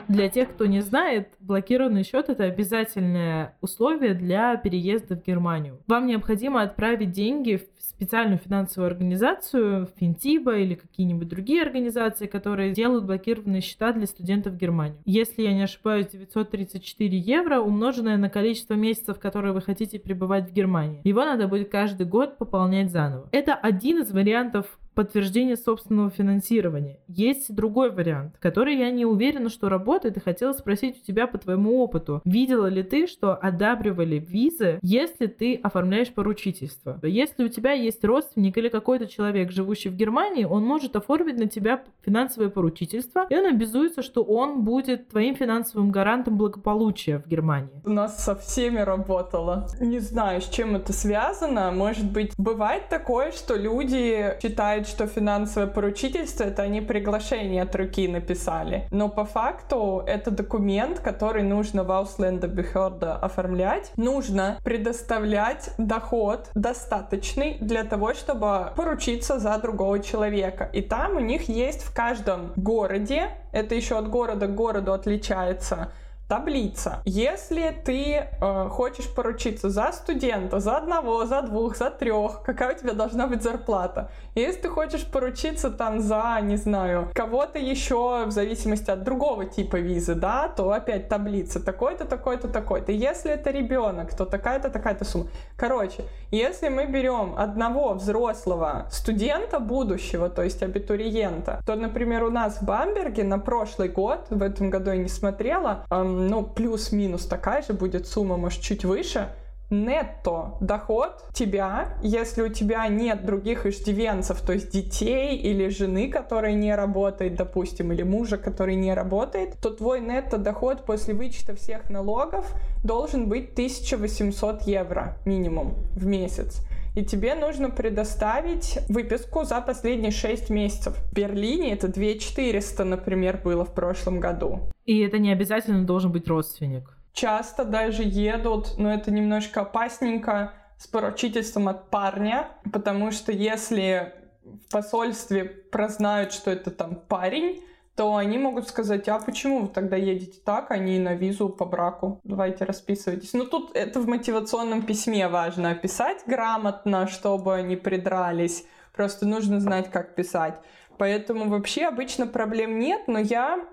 [0.08, 5.82] Для тех, кто не знает, блокированный счет это обязательное условие для переезда в Германию.
[5.86, 13.06] Вам необходимо отправить деньги в специальную финансовую организацию, Финтиба или какие-нибудь другие организации, которые делают
[13.06, 14.98] блокированные счета для студентов в Германию.
[15.06, 20.54] Если я не ошибаюсь, 934 евро, умноженное на количество месяцев, которые вы хотите пребывать в
[20.54, 21.02] Германии.
[21.04, 23.28] Его надо будет каждый год пополнять заново.
[23.32, 26.98] Это один из вариантов подтверждение собственного финансирования.
[27.08, 31.38] Есть другой вариант, который я не уверена, что работает, и хотела спросить у тебя по
[31.38, 32.20] твоему опыту.
[32.26, 37.00] Видела ли ты, что одабривали визы, если ты оформляешь поручительство?
[37.04, 41.46] Если у тебя есть родственник или какой-то человек, живущий в Германии, он может оформить на
[41.46, 47.84] тебя финансовое поручительство, и он обязуется, что он будет твоим финансовым гарантом благополучия в Германии.
[47.86, 49.68] У нас со всеми работало.
[49.80, 51.70] Не знаю, с чем это связано.
[51.72, 58.08] Может быть, бывает такое, что люди считают, что финансовое поручительство— это они приглашение от руки
[58.08, 58.88] написали.
[58.92, 63.92] Но по факту это документ, который нужно в Ausländerbehörde оформлять.
[63.98, 70.70] Нужно предоставлять доход достаточный для того, чтобы поручиться за другого человека.
[70.74, 75.92] И там у них есть в каждом городе, это еще от города к городу отличается,
[76.28, 77.02] таблица.
[77.06, 82.78] Если ты э, хочешь поручиться за студента, за одного, за двух, за трех, какая у
[82.78, 84.12] тебя должна быть зарплата?
[84.36, 89.78] Если ты хочешь поручиться там за, не знаю, кого-то еще в зависимости от другого типа
[89.78, 92.92] визы, да, то опять таблица такой-то, такой-то, такой-то.
[92.92, 95.28] Если это ребенок, то такая-то, такая-то сумма.
[95.56, 102.58] Короче, если мы берем одного взрослого студента будущего, то есть абитуриента, то, например, у нас
[102.58, 107.62] в Бамберге на прошлый год, в этом году я не смотрела, эм, ну, плюс-минус такая
[107.62, 109.30] же будет сумма, может, чуть выше,
[109.70, 110.54] нетто.
[110.62, 116.74] Доход тебя, если у тебя нет других иждивенцев, то есть детей или жены, которая не
[116.74, 122.50] работает, допустим, или мужа, который не работает, то твой нетто доход после вычета всех налогов
[122.84, 126.62] должен быть 1800 евро минимум в месяц
[126.98, 130.98] и тебе нужно предоставить выписку за последние 6 месяцев.
[130.98, 134.72] В Берлине это 2400, например, было в прошлом году.
[134.86, 136.98] И это не обязательно должен быть родственник.
[137.14, 144.72] Часто даже едут, но это немножко опасненько, с поручительством от парня, потому что если в
[144.72, 147.62] посольстве прознают, что это там парень,
[147.98, 151.66] то они могут сказать, а почему вы тогда едете так, а не на визу по
[151.66, 152.22] браку?
[152.24, 153.34] Давайте расписывайтесь.
[153.34, 158.68] Ну, тут это в мотивационном письме важно описать грамотно, чтобы не придрались.
[158.94, 160.60] Просто нужно знать, как писать.
[161.00, 163.66] Поэтому вообще обычно проблем нет, но я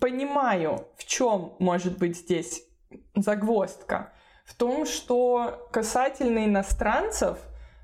[0.00, 2.66] понимаю, в чем может быть здесь
[3.14, 4.12] загвоздка.
[4.44, 7.38] В том, что касательно иностранцев,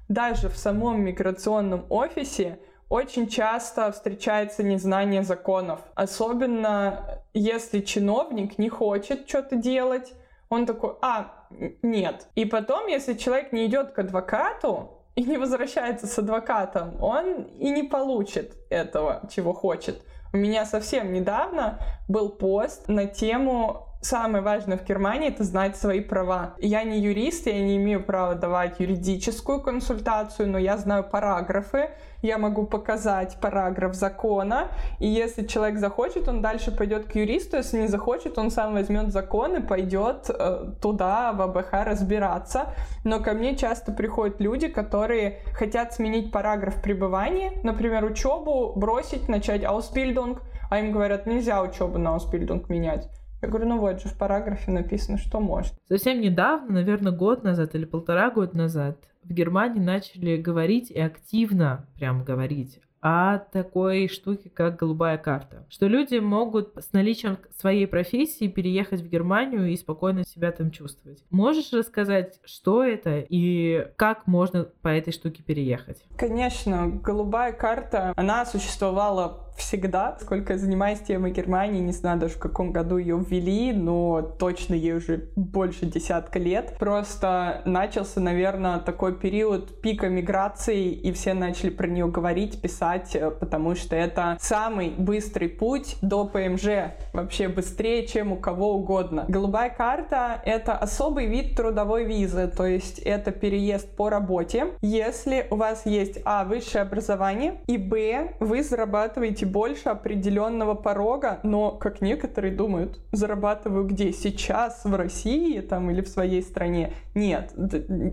[0.08, 5.80] даже в самом миграционном офисе очень часто встречается незнание законов.
[5.94, 10.14] Особенно если чиновник не хочет что-то делать,
[10.48, 11.46] он такой, а,
[11.82, 12.28] нет.
[12.34, 17.70] И потом, если человек не идет к адвокату и не возвращается с адвокатом, он и
[17.70, 20.02] не получит этого, чего хочет.
[20.32, 26.00] У меня совсем недавно был пост на тему Самое важное в Германии— это знать свои
[26.00, 26.54] права.
[26.58, 31.90] Я не юрист, я не имею права давать юридическую консультацию, но я знаю параграфы,
[32.22, 34.68] я могу показать параграф закона,
[35.00, 39.10] и если человек захочет, он дальше пойдет к юристу, если не захочет, он сам возьмет
[39.10, 42.72] закон и пойдет э, туда, в АБХ, разбираться.
[43.02, 49.64] Но ко мне часто приходят люди, которые хотят сменить параграф пребывания, например, учебу бросить, начать
[49.64, 50.38] Ausbildung,
[50.70, 53.08] а им говорят, нельзя учебу на Ausbildung менять.
[53.40, 55.74] Я говорю, ну вот же в параграфе написано, что может.
[55.88, 61.86] Совсем недавно, наверное, год назад или полтора года назад, в Германии начали говорить и активно
[61.96, 65.64] прям говорить о такой штуке, как голубая карта.
[65.68, 71.22] Что люди могут с наличием своей профессии переехать в Германию и спокойно себя там чувствовать.
[71.30, 76.02] Можешь рассказать, что это и как можно по этой штуке переехать?
[76.16, 80.16] Конечно, голубая карта, она существовала всегда.
[80.20, 84.74] Сколько я занимаюсь темой Германии, не знаю даже в каком году ее ввели, но точно
[84.74, 86.76] ей уже больше десятка лет.
[86.78, 93.30] Просто начался, наверное, такой период пика миграции, и все начали про нее говорить, писать, э,
[93.30, 96.92] потому что это самый быстрый путь до ПМЖ.
[97.12, 99.24] Вообще быстрее, чем у кого угодно.
[99.28, 104.68] Голубая карта— это особый вид трудовой визы, то есть это переезд по работе.
[104.80, 111.72] Если у вас есть, а, высшее образование, и, б, вы зарабатываете больше определенного порога, но,
[111.72, 114.12] как некоторые думают, зарабатываю где?
[114.12, 116.92] Сейчас, в России там или в своей стране?
[117.14, 117.52] Нет,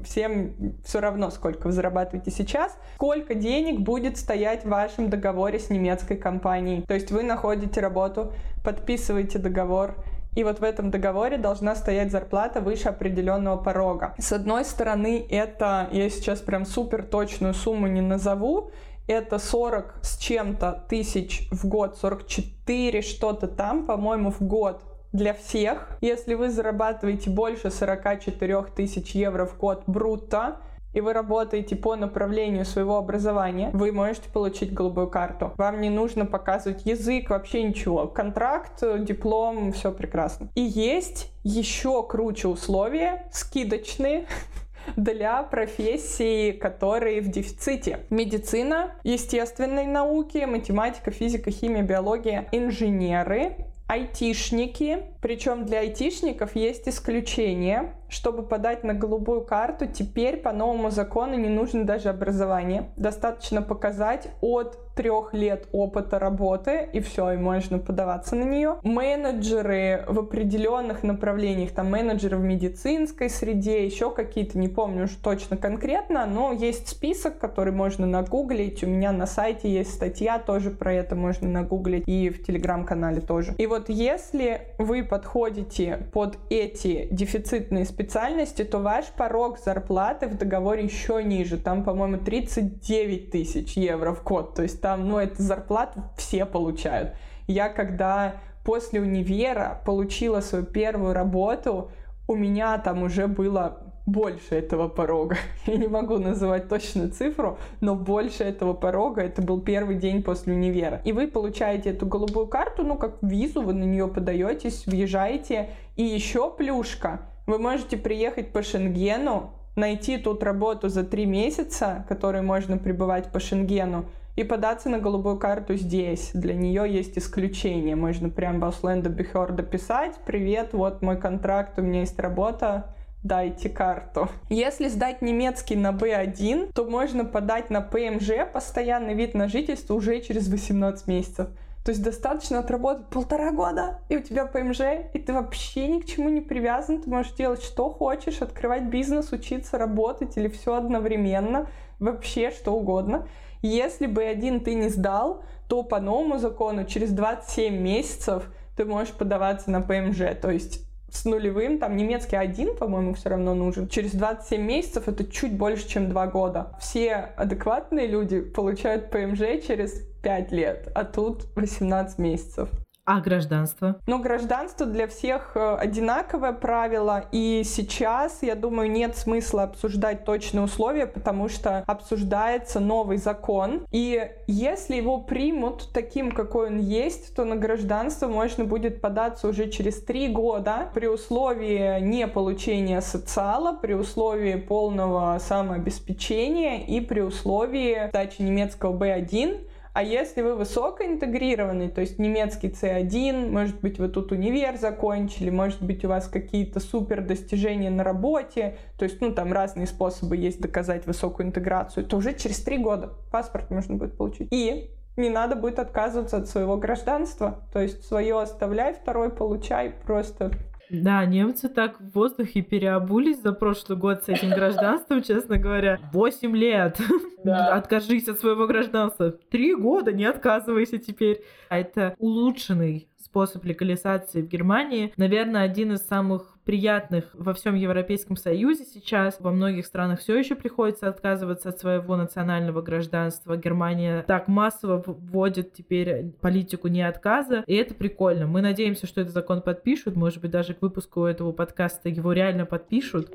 [0.05, 5.69] всем все равно, сколько вы зарабатываете сейчас, сколько денег будет стоять в вашем договоре с
[5.69, 6.83] немецкой компанией.
[6.87, 9.95] То есть вы находите работу, подписываете договор,
[10.35, 14.13] и вот в этом договоре должна стоять зарплата выше определенного порога.
[14.17, 18.71] С одной стороны, это, я сейчас прям супер точную сумму не назову,
[19.07, 25.89] это 40 с чем-то тысяч в год, 44 что-то там, по-моему, в год для всех.
[26.01, 30.57] Если вы зарабатываете больше 44 тысяч евро в год брутто,
[30.93, 35.51] и вы работаете по направлению своего образования, вы можете получить голубую карту.
[35.57, 38.07] Вам не нужно показывать язык, вообще ничего.
[38.07, 40.49] Контракт, диплом, все прекрасно.
[40.55, 44.27] И есть еще круче условия, скидочные,
[44.95, 47.99] для профессий, которые в дефиците.
[48.09, 53.55] Медицина, естественные науки, математика, физика, химия, биология, инженеры,
[53.87, 55.03] айтишники.
[55.21, 57.93] Причем для айтишников есть исключение.
[58.09, 62.89] Чтобы подать на голубую карту, теперь по новому закону не нужно даже образование.
[62.95, 68.77] Достаточно показать от трех лет опыта работы, и все, и можно подаваться на нее.
[68.83, 75.57] Менеджеры в определенных направлениях, там менеджеры в медицинской среде, еще какие-то, не помню уж точно
[75.57, 78.83] конкретно, но есть список, который можно нагуглить.
[78.83, 83.53] У меня на сайте есть статья, тоже про это можно нагуглить, и в телеграм-канале тоже.
[83.57, 90.83] И вот если вы подходите под эти дефицитные специальности, то ваш порог зарплаты в договоре
[90.83, 91.57] еще ниже.
[91.57, 94.53] Там, по-моему, 39 тысяч евро в год.
[94.53, 97.15] То есть там, ну, это зарплату все получают.
[97.47, 101.91] Я когда после универа получила свою первую работу,
[102.27, 105.37] у меня там уже было больше этого порога.
[105.65, 109.21] Я не могу называть точную цифру, но больше этого порога.
[109.21, 111.01] Это был первый день после универа.
[111.05, 115.69] И вы получаете эту голубую карту, ну, как визу, вы на нее подаетесь, въезжаете.
[115.95, 117.21] И еще плюшка.
[117.45, 123.39] Вы можете приехать по Шенгену, найти тут работу за три месяца, которой можно пребывать по
[123.39, 124.05] Шенгену,
[124.35, 126.31] и податься на голубую карту здесь.
[126.33, 127.95] Для нее есть исключение.
[127.95, 133.69] Можно прям в Ausländer Behörde писать «Привет, вот мой контракт, у меня есть работа, дайте
[133.69, 134.27] карту.
[134.49, 140.19] Если сдать немецкий на B1, то можно подать на ПМЖ, постоянный вид на жительство, уже
[140.19, 141.47] через 18 месяцев.
[141.85, 144.79] То есть достаточно отработать полтора года, и у тебя ПМЖ,
[145.13, 149.31] и ты вообще ни к чему не привязан, ты можешь делать что хочешь, открывать бизнес,
[149.31, 151.69] учиться, работать или все одновременно,
[151.99, 153.27] вообще что угодно.
[153.61, 159.13] Если бы один ты не сдал, то по новому закону через 27 месяцев ты можешь
[159.13, 160.39] подаваться на ПМЖ.
[160.41, 160.84] То есть
[161.15, 163.87] с нулевым, там немецкий один, по-моему, все равно нужен.
[163.87, 166.73] Через 27 месяцев это чуть больше, чем 2 года.
[166.79, 172.69] Все адекватные люди получают ПМЖ через 5 лет, а тут 18 месяцев.
[173.05, 173.97] А гражданство?
[174.07, 180.63] Ну, гражданство для всех э, одинаковое правило, и сейчас, я думаю, нет смысла обсуждать точные
[180.63, 187.45] условия, потому что обсуждается новый закон, и если его примут таким, какой он есть, то
[187.45, 193.93] на гражданство можно будет податься уже через три года при условии не получения социала, при
[193.93, 202.19] условии полного самообеспечения и при условии сдачи немецкого B1, а если вы высокоинтегрированный, то есть
[202.19, 207.89] немецкий C1, может быть, вы тут универ закончили, может быть, у вас какие-то супер достижения
[207.89, 212.61] на работе, то есть, ну, там разные способы есть доказать высокую интеграцию, то уже через
[212.61, 214.49] три года паспорт можно будет получить.
[214.51, 217.65] И не надо будет отказываться от своего гражданства.
[217.71, 220.51] То есть свое оставляй, второй получай, просто
[220.89, 225.99] да, немцы так в воздухе переобулись за прошлый год с этим гражданством, честно говоря.
[226.11, 226.99] Восемь лет.
[227.43, 227.75] Да.
[227.75, 229.31] Откажись от своего гражданства.
[229.31, 231.43] Три года, не отказывайся теперь.
[231.69, 235.11] А это улучшенный способ легализации в Германии.
[235.17, 239.41] Наверное, один из самых приятных во всем Европейском Союзе сейчас.
[239.41, 243.57] Во многих странах все еще приходится отказываться от своего национального гражданства.
[243.57, 248.47] Германия так массово вводит теперь политику не отказа, и это прикольно.
[248.47, 252.65] Мы надеемся, что этот закон подпишут, может быть, даже к выпуску этого подкаста его реально
[252.65, 253.33] подпишут.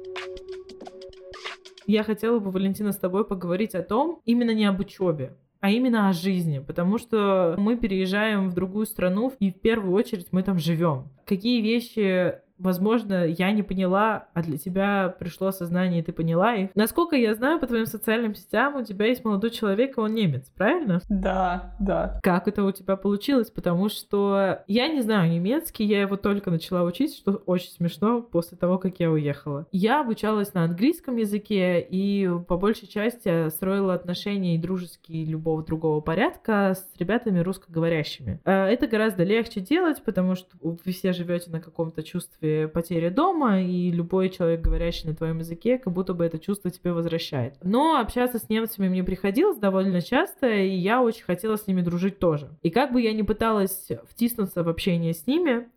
[1.86, 6.08] Я хотела бы, Валентина, с тобой поговорить о том, именно не об учебе, а именно
[6.08, 10.58] о жизни, потому что мы переезжаем в другую страну, и в первую очередь мы там
[10.58, 11.08] живем.
[11.26, 16.70] Какие вещи возможно, я не поняла, а для тебя пришло осознание, и ты поняла их.
[16.74, 20.50] Насколько я знаю, по твоим социальным сетям у тебя есть молодой человек, и он немец,
[20.54, 21.00] правильно?
[21.08, 22.20] Да, да.
[22.22, 23.50] Как это у тебя получилось?
[23.50, 28.56] Потому что я не знаю немецкий, я его только начала учить, что очень смешно после
[28.56, 29.66] того, как я уехала.
[29.72, 36.00] Я обучалась на английском языке и по большей части строила отношения и дружеские любого другого
[36.00, 38.40] порядка с ребятами русскоговорящими.
[38.44, 43.61] Э, это гораздо легче делать, потому что вы все живете на каком-то чувстве потери дома,
[43.61, 47.55] и любой человек, говорящий на твоем языке, как будто бы это чувство тебе возвращает.
[47.62, 52.18] Но общаться с немцами мне приходилось довольно часто, и я очень хотела с ними дружить
[52.18, 52.51] тоже.
[52.62, 55.68] И как бы я ни пыталась втиснуться в общение с ними,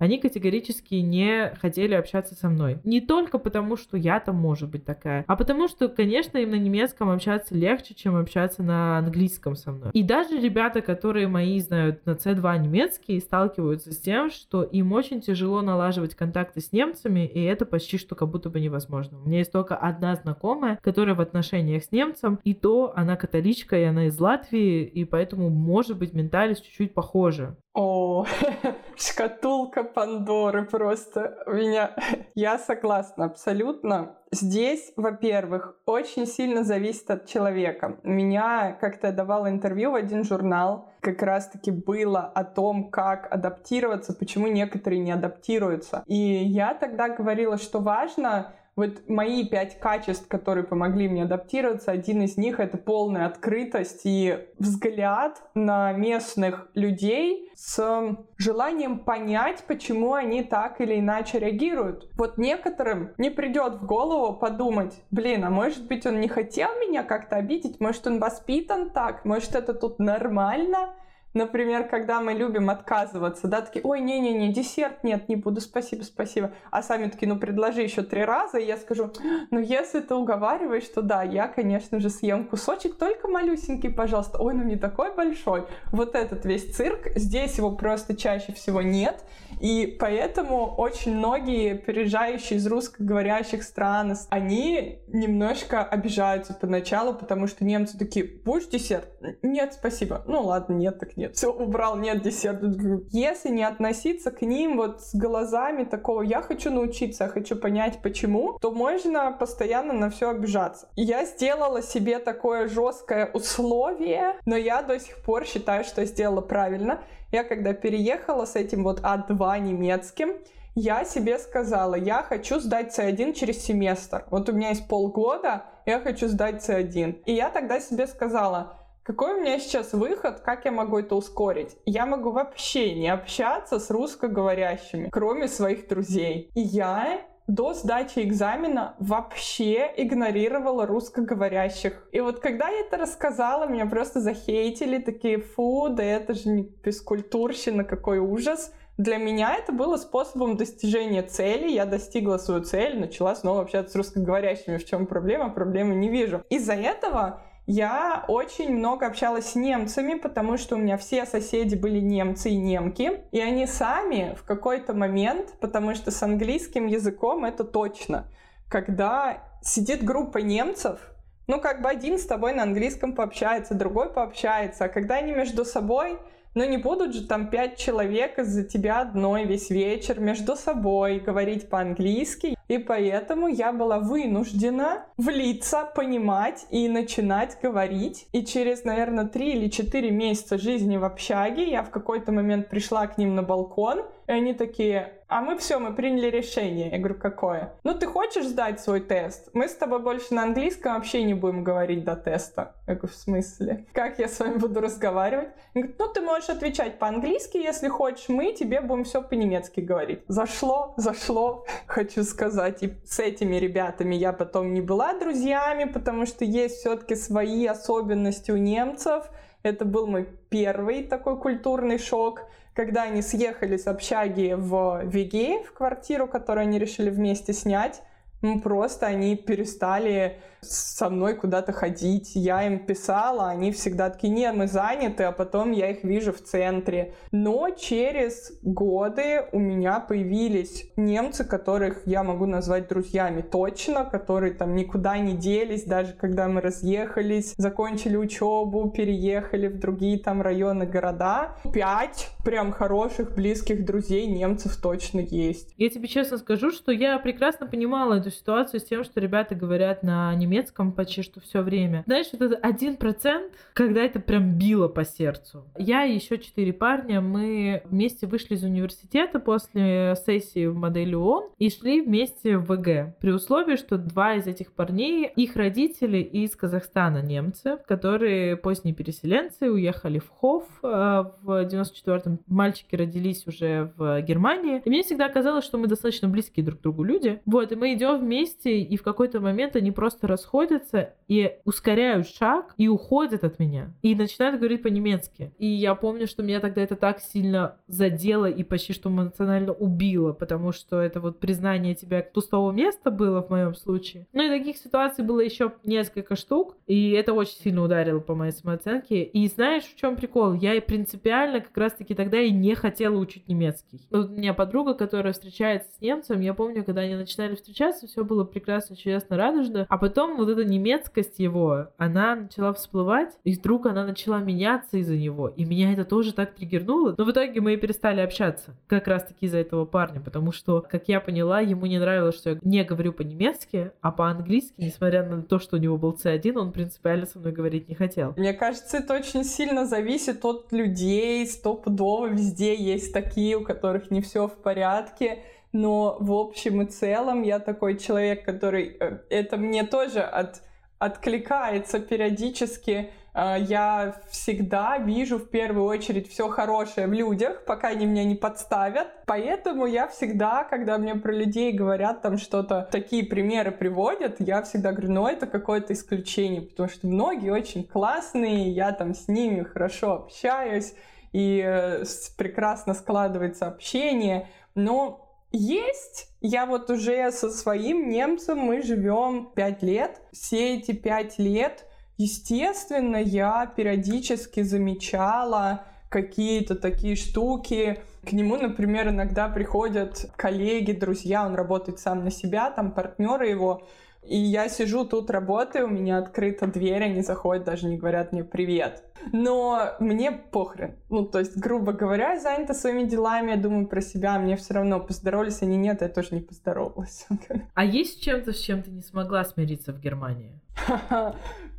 [0.00, 2.78] они категорически не хотели общаться со мной.
[2.82, 6.56] Не только потому, что я там может быть такая, а потому что, конечно, им на
[6.56, 9.90] немецком общаться легче, чем общаться на английском со мной.
[9.92, 15.20] И даже ребята, которые мои знают на C2 немецкий, сталкиваются с тем, что им очень
[15.20, 19.18] тяжело налаживать контакты с немцами, и это почти что как будто бы невозможно.
[19.20, 23.78] У меня есть только одна знакомая, которая в отношениях с немцем, и то она католичка,
[23.78, 27.56] и она из Латвии, и поэтому, может быть, ментальность чуть-чуть похожа.
[27.72, 28.26] О,
[28.96, 31.94] шкатулка Пандоры просто меня...
[32.34, 34.16] Я согласна абсолютно.
[34.32, 37.98] Здесь, во-первых, очень сильно зависит от человека.
[38.04, 44.46] Меня как-то давал интервью в один журнал, как раз-таки было о том, как адаптироваться, почему
[44.46, 46.04] некоторые не адаптируются.
[46.06, 52.22] И я тогда говорила, что важно вот мои пять качеств, которые помогли мне адаптироваться, один
[52.22, 60.42] из них— это полная открытость и взгляд на местных людей с желанием понять, почему они
[60.42, 62.08] так или иначе реагируют.
[62.16, 67.02] Вот некоторым не придет в голову подумать, блин, а может быть он не хотел меня
[67.02, 70.94] как-то обидеть, может он воспитан так, может это тут нормально,
[71.32, 76.52] Например, когда мы любим отказываться, да, такие, ой, не-не-не, десерт нет, не буду, спасибо, спасибо.
[76.72, 79.12] А сами такие, ну, предложи еще три раза, и я скажу,
[79.52, 84.42] ну, если ты уговариваешь, то да, я, конечно же, съем кусочек, только малюсенький, пожалуйста.
[84.42, 85.66] Ой, ну, не такой большой.
[85.92, 89.24] Вот этот весь цирк, здесь его просто чаще всего нет,
[89.60, 97.98] и поэтому очень многие переезжающие из русскоговорящих стран, они немножко обижаются поначалу, потому что немцы
[97.98, 99.08] такие, будешь десерт?
[99.42, 100.24] Нет, спасибо.
[100.26, 101.36] Ну ладно, нет, так нет.
[101.36, 102.66] Все, убрал, нет десерта.
[103.10, 108.00] Если не относиться к ним вот с глазами такого, я хочу научиться, я хочу понять,
[108.02, 110.88] почему, то можно постоянно на все обижаться.
[110.96, 117.02] Я сделала себе такое жесткое условие, но я до сих пор считаю, что сделала правильно.
[117.32, 120.34] Я когда переехала с этим вот А2 немецким,
[120.74, 124.24] я себе сказала, я хочу сдать C1 через семестр.
[124.30, 127.22] Вот у меня есть полгода, я хочу сдать C1.
[127.26, 131.76] И я тогда себе сказала, какой у меня сейчас выход, как я могу это ускорить?
[131.86, 136.50] Я могу вообще не общаться с русскоговорящими, кроме своих друзей.
[136.54, 142.08] И я до сдачи экзамена вообще игнорировала русскоговорящих.
[142.12, 146.62] И вот когда я это рассказала, меня просто захейтили, такие, фу, да это же не
[146.62, 148.72] бескультурщина, какой ужас.
[148.98, 151.70] Для меня это было способом достижения цели.
[151.70, 154.76] Я достигла свою цель, начала снова общаться с русскоговорящими.
[154.76, 155.48] В чем проблема?
[155.48, 156.44] Проблемы не вижу.
[156.50, 162.00] Из-за этого я очень много общалась с немцами, потому что у меня все соседи были
[162.00, 167.64] немцы и немки, и они сами в какой-то момент, потому что с английским языком это
[167.64, 168.26] точно,
[168.68, 170.98] когда сидит группа немцев,
[171.46, 175.64] ну, как бы один с тобой на английском пообщается, другой пообщается, а когда они между
[175.64, 176.18] собой
[176.54, 181.68] но не будут же там пять человек из-за тебя одной весь вечер между собой говорить
[181.68, 182.56] по-английски.
[182.70, 188.28] И поэтому я была вынуждена влиться, понимать и начинать говорить.
[188.30, 193.08] И через, наверное, три или четыре месяца жизни в общаге я в какой-то момент пришла
[193.08, 196.90] к ним на балкон, и они такие, а мы все, мы приняли решение.
[196.90, 197.74] Я говорю, какое?
[197.84, 199.48] Ну, ты хочешь сдать свой тест?
[199.52, 202.74] Мы с тобой больше на английском вообще не будем говорить до теста.
[202.88, 203.86] Я говорю, в смысле?
[203.92, 205.50] Как я с вами буду разговаривать?
[205.74, 210.22] Он говорит, ну, ты можешь отвечать по-английски, если хочешь, мы тебе будем все по-немецки говорить.
[210.26, 212.59] Зашло, зашло, хочу сказать.
[212.68, 218.50] И с этими ребятами я потом не была друзьями, потому что есть все-таки свои особенности
[218.50, 219.24] у немцев.
[219.62, 222.42] Это был мой первый такой культурный шок
[222.72, 228.00] когда они съехали с общаги в Веге, в квартиру, которую они решили вместе снять,
[228.42, 232.32] ну, просто они перестали со мной куда-то ходить.
[232.34, 236.42] Я им писала, они всегда такие, нет, мы заняты, а потом я их вижу в
[236.42, 237.14] центре.
[237.32, 244.74] Но через годы у меня появились немцы, которых я могу назвать друзьями точно, которые там
[244.74, 251.56] никуда не делись, даже когда мы разъехались, закончили учебу, переехали в другие там районы, города.
[251.72, 255.72] Пять прям хороших, близких друзей немцев точно есть.
[255.76, 260.02] Я тебе честно скажу, что я прекрасно понимала эту ситуацию с тем, что ребята говорят
[260.02, 262.02] на немецком почти что все время.
[262.06, 265.64] Знаешь, вот это один процент, когда это прям било по сердцу.
[265.76, 271.50] Я и еще четыре парня, мы вместе вышли из университета после сессии в модели ООН
[271.58, 273.18] и шли вместе в ВГ.
[273.20, 279.70] При условии, что два из этих парней, их родители из Казахстана, немцы, которые поздние переселенцы,
[279.70, 282.40] уехали в Хоф э, в 94-м.
[282.46, 284.82] Мальчики родились уже в Германии.
[284.84, 287.40] И мне всегда казалось, что мы достаточно близкие друг к другу люди.
[287.46, 292.74] Вот, и мы идем вместе, и в какой-то момент они просто расходятся и ускоряют шаг
[292.76, 293.92] и уходят от меня.
[294.02, 295.52] И начинают говорить по-немецки.
[295.58, 300.32] И я помню, что меня тогда это так сильно задело и почти что эмоционально убило,
[300.32, 304.26] потому что это вот признание тебя пустого места было в моем случае.
[304.32, 308.52] Ну и таких ситуаций было еще несколько штук, и это очень сильно ударило по моей
[308.52, 309.22] самооценке.
[309.22, 310.54] И знаешь, в чем прикол?
[310.54, 314.00] Я и принципиально как раз-таки тогда и не хотела учить немецкий.
[314.10, 318.24] Вот у меня подруга, которая встречается с немцем, я помню, когда они начинали встречаться, все
[318.24, 323.86] было прекрасно, чудесно, радужно, а потом вот эта немецкость его, она начала всплывать, и вдруг
[323.86, 325.48] она начала меняться из-за него.
[325.48, 327.14] И меня это тоже так триггернуло.
[327.16, 328.76] Но в итоге мы и перестали общаться.
[328.86, 330.20] Как раз-таки из-за этого парня.
[330.20, 334.74] Потому что, как я поняла, ему не нравилось, что я не говорю по-немецки, а по-английски,
[334.78, 338.34] несмотря на то, что у него был C1, он принципиально со мной говорить не хотел.
[338.36, 341.46] Мне кажется, это очень сильно зависит от людей.
[341.46, 345.42] Стопудово везде есть такие, у которых не все в порядке
[345.72, 348.96] но в общем и целом я такой человек, который...
[348.98, 350.62] Э, это мне тоже от,
[350.98, 353.10] откликается периодически.
[353.34, 358.34] Э, я всегда вижу в первую очередь все хорошее в людях, пока они меня не
[358.34, 359.06] подставят.
[359.26, 364.90] Поэтому я всегда, когда мне про людей говорят там что-то, такие примеры приводят, я всегда
[364.90, 370.14] говорю, ну это какое-то исключение, потому что многие очень классные, я там с ними хорошо
[370.14, 370.94] общаюсь,
[371.32, 372.04] и э,
[372.36, 376.28] прекрасно складывается общение, но есть.
[376.40, 380.20] Я вот уже со своим немцем мы живем пять лет.
[380.32, 381.86] Все эти пять лет,
[382.16, 388.02] естественно, я периодически замечала какие-то такие штуки.
[388.26, 393.88] К нему, например, иногда приходят коллеги, друзья, он работает сам на себя, там партнеры его,
[394.30, 398.44] и я сижу тут, работаю, у меня открыта дверь, они заходят, даже не говорят мне
[398.44, 399.02] «привет».
[399.32, 400.94] Но мне похрен.
[401.08, 404.74] Ну, то есть, грубо говоря, я занята своими делами, я думаю про себя, мне все
[404.74, 407.26] равно, поздоровались они, нет, я тоже не поздоровалась.
[407.74, 410.60] А есть чем-то, с чем ты не смогла смириться в Германии?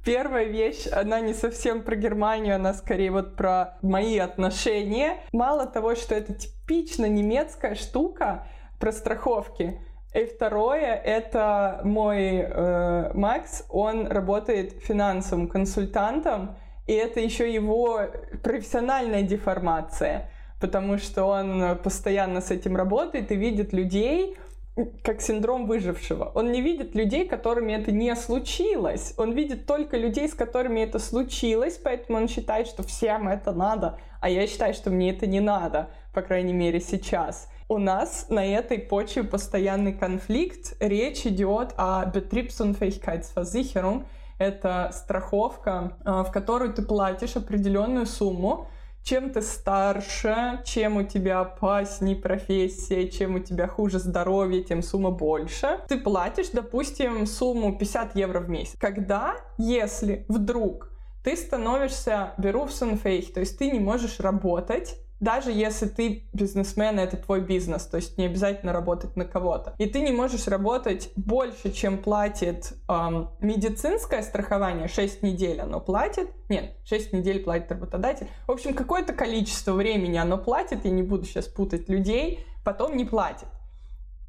[0.06, 5.24] Первая вещь, она не совсем про Германию, она скорее вот про мои отношения.
[5.32, 8.46] Мало того, что это типично немецкая штука
[8.78, 9.80] про страховки,
[10.14, 18.02] и второе, это мой э, Макс, он работает финансовым консультантом, и это еще его
[18.44, 24.38] профессиональная деформация, потому что он постоянно с этим работает и видит людей,
[25.04, 26.32] как синдром выжившего.
[26.34, 29.14] Он не видит людей, которыми это не случилось.
[29.18, 34.00] Он видит только людей, с которыми это случилось, поэтому он считает, что всем это надо.
[34.22, 38.46] А я считаю, что мне это не надо, по крайней мере, сейчас у нас на
[38.46, 40.76] этой почве постоянный конфликт.
[40.82, 44.04] Речь идет о Betriebsunfähigkeitsversicherung.
[44.38, 48.68] Это страховка, а, в которую ты платишь определенную сумму,
[49.04, 55.12] чем ты старше, чем у тебя опаснее профессия, чем у тебя хуже здоровье, тем сумма
[55.12, 55.80] больше.
[55.88, 58.76] Ты платишь, допустим, сумму 50 евро в месяц.
[58.80, 60.92] Когда, если вдруг
[61.24, 67.42] ты становишься беруфсенфейх, то есть ты не можешь работать, даже если ты бизнесмен, это твой
[67.42, 69.76] бизнес, то есть не обязательно работать на кого-то.
[69.78, 76.28] И ты не можешь работать больше, чем платит эм, медицинское страхование, 6 недель оно платит,
[76.50, 78.28] нет, 6 недель платит работодатель.
[78.48, 83.06] В общем, какое-то количество времени оно платит, я не буду сейчас путать людей, потом не
[83.06, 83.48] платит.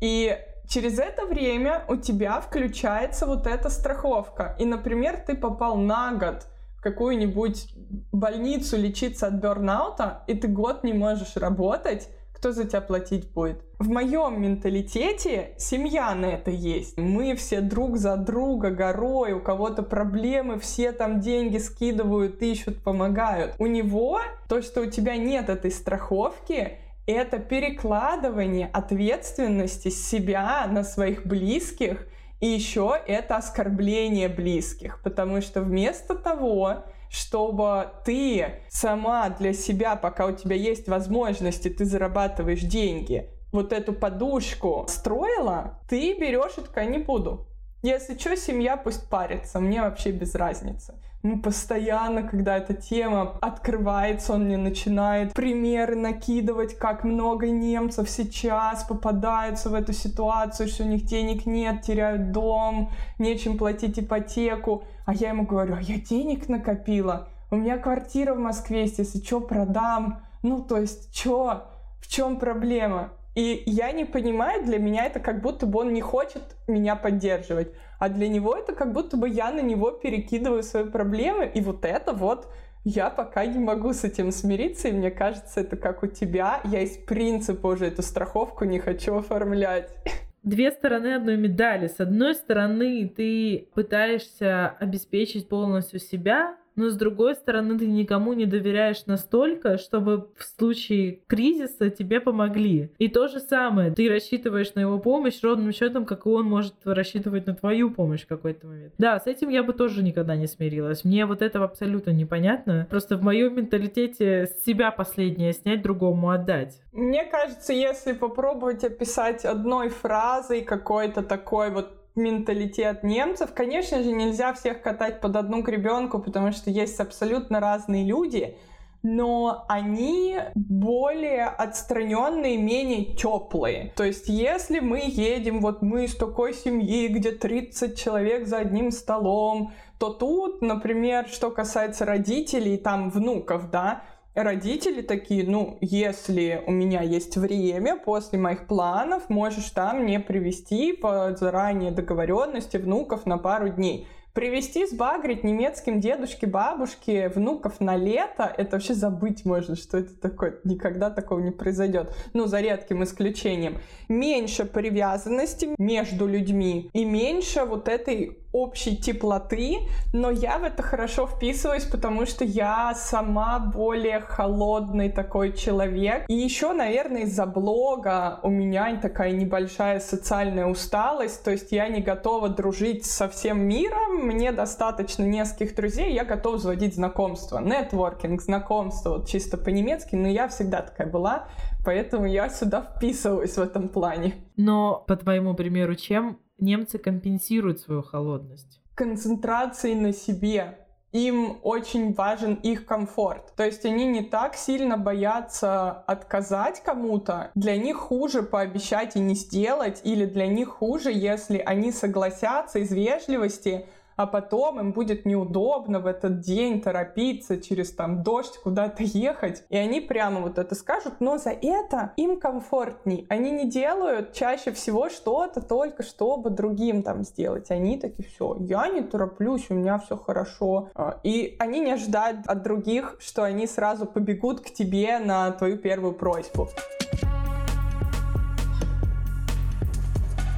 [0.01, 0.39] И
[0.69, 4.57] через это время у тебя включается вот эта страховка.
[4.59, 6.47] И, например, ты попал на год
[6.83, 7.69] какую-нибудь
[8.11, 13.63] больницу лечиться от бернаута, и ты год не можешь работать, кто за тебя платить будет?
[13.79, 16.99] В моем менталитете семья на это есть.
[16.99, 23.55] Мы все друг за друга горой, у кого-то проблемы, все там деньги скидывают, ищут, помогают.
[23.61, 30.83] У него то, что у тебя нет этой страховки, это перекладывание ответственности с себя на
[30.83, 32.09] своих близких–
[32.43, 40.27] и еще это оскорбление близких, потому что вместо того, чтобы ты сама для себя, пока
[40.27, 46.87] у тебя есть возможности, ты зарабатываешь деньги, вот эту подушку строила, ты берешь и такая,
[46.87, 47.47] не буду.
[47.85, 54.33] Если что, семья пусть парится, мне вообще без разницы мы постоянно, когда эта тема открывается,
[54.33, 60.87] он мне начинает примеры накидывать, как много немцев сейчас попадаются в эту ситуацию, что у
[60.87, 64.85] них денег нет, теряют дом, нечем платить ипотеку.
[65.07, 69.23] А я ему говорю, а я денег накопила, у меня квартира в Москве есть, если
[69.23, 70.23] что, продам.
[70.43, 71.69] Ну, то есть, что?
[72.01, 73.11] В чем проблема?
[73.35, 77.73] И я не понимаю, для меня это как будто бы он не хочет меня поддерживать,
[77.99, 81.85] а для него это как будто бы я на него перекидываю свои проблемы, и вот
[81.85, 82.49] это вот
[82.85, 86.61] я пока не могу с этим смириться, и мне кажется, это как у тебя.
[86.65, 89.97] Я из принципа уже эту страховку не хочу оформлять.
[90.43, 91.87] Две стороны одной медали.
[91.87, 98.47] С одной стороны, ты пытаешься обеспечить полностью себя, но с другой стороны ты никому не
[98.47, 102.91] доверяешь настолько, чтобы в случае кризиса тебе помогли.
[102.99, 106.75] И то же самое, ты рассчитываешь на его помощь ровным счетом, как и он может
[106.85, 108.95] рассчитывать на твою помощь в какой-то момент.
[108.99, 111.05] Да, с этим я бы тоже никогда не смирилась.
[111.05, 112.87] Мне вот это абсолютно непонятно.
[112.91, 116.81] Просто в моем менталитете себя последнее снять, другому отдать.
[116.93, 123.53] Мне кажется, если попробовать описать одной фразой какой-то такой вот менталитет немцев.
[123.55, 128.57] Конечно же, нельзя всех катать под одну гребенку, потому что есть абсолютно разные люди,
[129.03, 133.93] но они более отстраненные, менее теплые.
[133.97, 138.91] То есть, если мы едем, вот мы из такой семьи, где 30 человек за одним
[138.91, 144.03] столом, то тут, например, что касается родителей, там внуков, да,
[144.35, 150.93] родители такие, ну, если у меня есть время после моих планов, можешь там мне привести
[150.93, 154.07] по заранее договоренности внуков на пару дней.
[154.33, 160.59] Привезти, сбагрить немецким дедушке, бабушке, внуков на лето, это вообще забыть можно, что это такое.
[160.65, 162.15] Никогда такого не произойдет.
[162.33, 163.77] Ну, за редким исключением.
[164.09, 169.79] Меньше привязанности между людьми и меньше вот этой общей теплоты,
[170.13, 176.25] но я в это хорошо вписываюсь, потому что я сама более холодный такой человек.
[176.29, 182.01] И еще, наверное, из-за блога у меня такая небольшая социальная усталость, то есть я не
[182.01, 187.59] готова дружить со всем миром, мне достаточно нескольких друзей, я готова заводить знакомства.
[187.59, 191.49] Нетворкинг, знакомство, вот чисто по-немецки, но я всегда такая была,
[191.85, 194.35] поэтому я сюда вписываюсь в этом плане.
[194.57, 198.81] Но, по твоему примеру, чем немцы компенсируют свою холодность?
[198.95, 200.79] Концентрацией на себе.
[201.13, 203.55] Им очень важен их комфорт.
[203.55, 207.51] То есть они не так сильно боятся отказать кому-то.
[207.55, 212.91] Для них хуже пообещать и не сделать, или для них хуже, если они согласятся из
[212.91, 213.87] вежливости,
[214.23, 219.77] а потом им будет неудобно в этот день торопиться через там дождь куда-то ехать, и
[219.77, 223.27] они прямо вот это скажут, но за это им комфортней.
[223.29, 227.71] Они не делают чаще всего что-то только чтобы другим там сделать.
[227.71, 230.91] Они такие, все, я не тороплюсь, у меня все хорошо.
[230.95, 235.79] А, и они не ожидают от других, что они сразу побегут к тебе на твою
[235.79, 236.69] первую просьбу.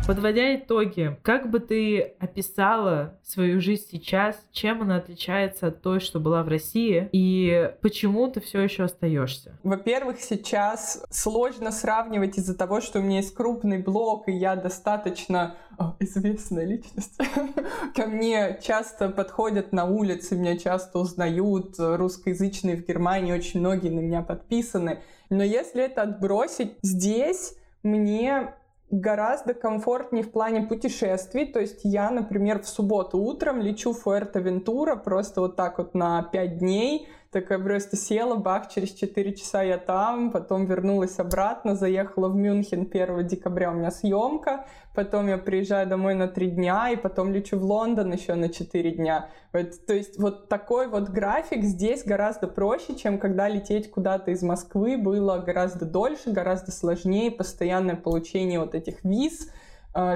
[0.06, 6.20] Подводя итоги, как бы ты описала свою жизнь сейчас, чем она отличается от той, что
[6.20, 9.58] была в России, и почему ты все еще остаешься?
[9.62, 15.54] Во-первых, сейчас сложно сравнивать из-за того, что у меня есть крупный блог, и я достаточно
[15.78, 17.18] о, известная личность.
[17.94, 24.00] Ко мне часто подходят на улице, меня часто узнают, русскоязычные в Германии, очень многие на
[24.00, 25.00] меня подписаны.
[25.30, 28.54] Но если это отбросить, здесь мне
[28.90, 31.46] гораздо комфортнее в плане путешествий.
[31.46, 36.22] То есть я, например, в субботу утром лечу в Фуэртовентура просто вот так вот на
[36.22, 42.28] 5 дней, Такая просто села, бах, через 4 часа я там, потом вернулась обратно, заехала
[42.28, 46.96] в Мюнхен 1 декабря, у меня съемка, потом я приезжаю домой на 3 дня, и
[46.96, 49.30] потом лечу в Лондон еще на 4 дня.
[49.52, 54.44] Вот, то есть вот такой вот график здесь гораздо проще, чем когда лететь куда-то из
[54.44, 59.50] Москвы было гораздо дольше, гораздо сложнее, постоянное получение вот этих виз,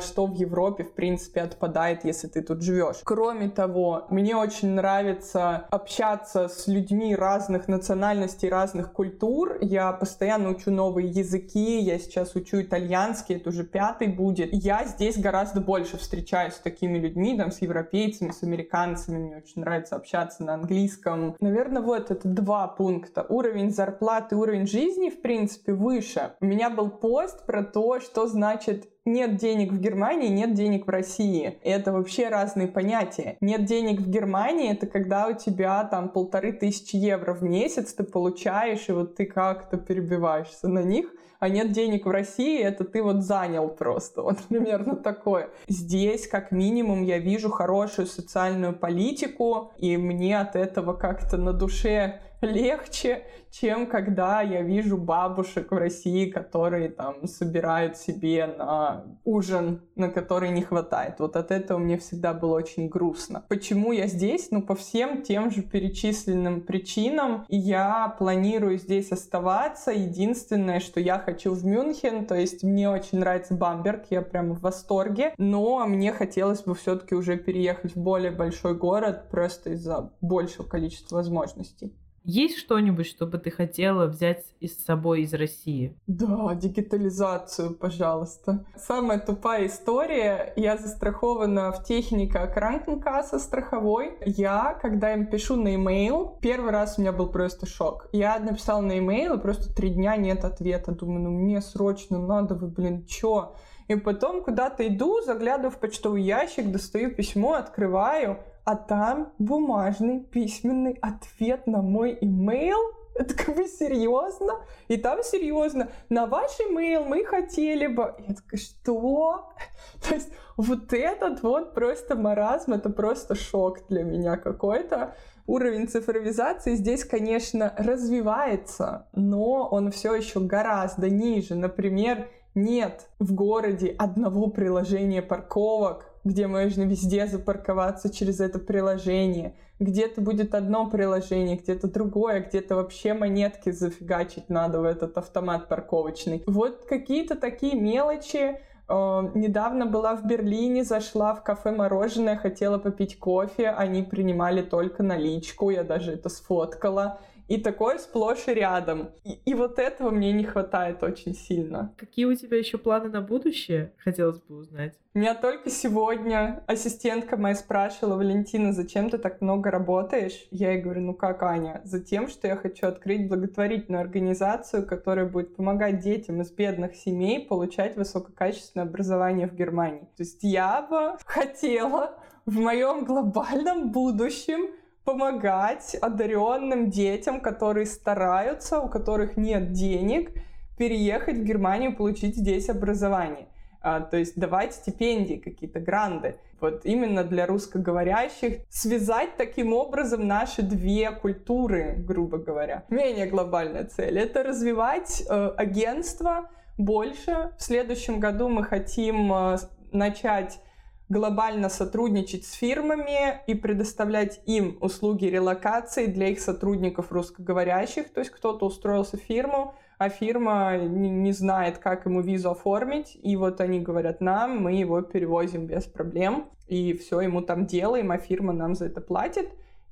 [0.01, 2.97] что в Европе, в принципе, отпадает, если ты тут живешь.
[3.05, 9.59] Кроме того, мне очень нравится общаться с людьми разных национальностей, разных культур.
[9.61, 14.51] Я постоянно учу новые языки, я сейчас учу итальянский, это уже пятый будет.
[14.53, 19.19] Я здесь гораздо больше встречаюсь с такими людьми, там, с европейцами, с американцами.
[19.19, 21.37] Мне очень нравится общаться на английском.
[21.41, 23.25] Наверное, вот это два пункта.
[23.29, 26.33] Уровень зарплаты, уровень жизни, в принципе, выше.
[26.41, 30.91] У меня был пост про то, что значит нет денег в Германии, нет денег в
[30.91, 31.59] России.
[31.63, 33.37] Это вообще разные понятия.
[33.41, 38.05] Нет денег в Германии— это когда у тебя там полторы тысячи евро в месяц ты
[38.05, 43.03] получаешь, и вот ты как-то перебиваешься на них а нет денег в России, это ты
[43.03, 44.23] вот занял просто.
[44.23, 45.51] Вот примерно такое.
[45.69, 52.21] Здесь, как минимум, я вижу хорошую социальную политику, и мне от этого как-то на душе
[52.43, 60.09] легче, чем когда я вижу бабушек в России, которые там собирают себе на ужин, на
[60.09, 61.17] который не хватает.
[61.19, 63.45] Вот от этого мне всегда было очень грустно.
[63.49, 64.49] Почему я здесь?
[64.51, 67.45] Ну, по всем тем же перечисленным причинам.
[67.49, 69.91] Я планирую здесь оставаться.
[69.91, 74.61] Единственное, что я хочу в Мюнхен, то есть мне очень нравится Бамберг, я прям в
[74.61, 80.67] восторге, но мне хотелось бы все-таки уже переехать в более большой город просто из-за большего
[80.67, 81.95] количества возможностей.
[82.31, 85.97] Есть что-нибудь, что бы ты хотела взять с собой из России?
[86.07, 88.67] Да, дигитализацию, пожалуйста.
[88.77, 90.53] Самая тупая история.
[90.55, 94.19] Я застрахована в техника Кранкенкасса страховой.
[94.27, 98.11] Я, когда им пишу на e-mail, первый раз у меня был просто шок.
[98.13, 100.93] Я написала на e-mail, и просто три дня нет ответа.
[100.93, 103.55] Думаю, ну мне срочно надо, вы, блин, чё?
[103.87, 110.99] И потом куда-то иду, заглядываю в почтовый ящик, достаю письмо, открываю, а там бумажный письменный
[111.01, 112.77] ответ на мой имейл.
[113.15, 114.61] Это как бы серьезно?
[114.89, 115.89] И там серьезно.
[116.11, 118.15] На ваш имейл мы хотели бы...
[118.29, 119.49] Я такая, что?
[120.07, 125.15] То есть вот этот вот просто маразм, это просто шок для меня какой-то.
[125.47, 131.55] Уровень цифровизации здесь, конечно, развивается, но он все еще гораздо ниже.
[131.55, 139.55] Например, нет в городе одного приложения парковок, где можно везде запарковаться через это приложение.
[139.81, 146.43] Где-то будет одно приложение, где-то другое, где-то вообще монетки зафигачить надо в этот автомат парковочный.
[146.47, 148.61] Вот какие-то такие мелочи.
[148.89, 155.03] Э, недавно была в Берлине, зашла в кафе мороженое, хотела попить кофе, они принимали только
[155.03, 157.21] наличку, я даже это сфоткала.
[157.49, 159.11] И такое сплошь и рядом.
[159.25, 161.95] И, и вот этого мне не хватает очень сильно.
[161.97, 163.93] Какие у тебя еще планы на будущее?
[163.99, 164.95] Хотелось бы узнать.
[165.15, 170.47] Меня только сегодня ассистентка моя спрашивала, Валентина, зачем ты так много работаешь?
[170.51, 171.81] Я ей говорю, ну как, Аня?
[171.85, 177.97] Затем, что я хочу открыть благотворительную организацию, которая будет помогать детям из бедных семей получать
[177.97, 180.09] высококачественное образование в Германии.
[180.17, 184.69] То есть я бы хотела в моем глобальном будущем
[185.09, 190.33] помогать одаренным детям, которые стараются, у которых нет денег,
[190.77, 193.49] переехать в Германию, получить здесь образование.
[193.81, 196.37] А, то есть давать стипендии, какие-то гранды.
[196.61, 202.85] Вот именно для русскоговорящих связать таким образом наши две культуры, грубо говоря.
[202.91, 207.53] Менее глобальная цель— это развивать э, агентство больше.
[207.57, 209.57] В следующем году мы хотим э,
[209.91, 210.61] начать
[211.09, 218.13] глобально сотрудничать с фирмами и предоставлять им услуги релокации для их сотрудников русскоговорящих.
[218.13, 223.37] То есть кто-то устроился в фирму, а фирма не, знает, как ему визу оформить, и
[223.37, 228.19] вот они говорят нам, мы его перевозим без проблем, и все ему там делаем, а
[228.19, 229.49] фирма нам за это платит.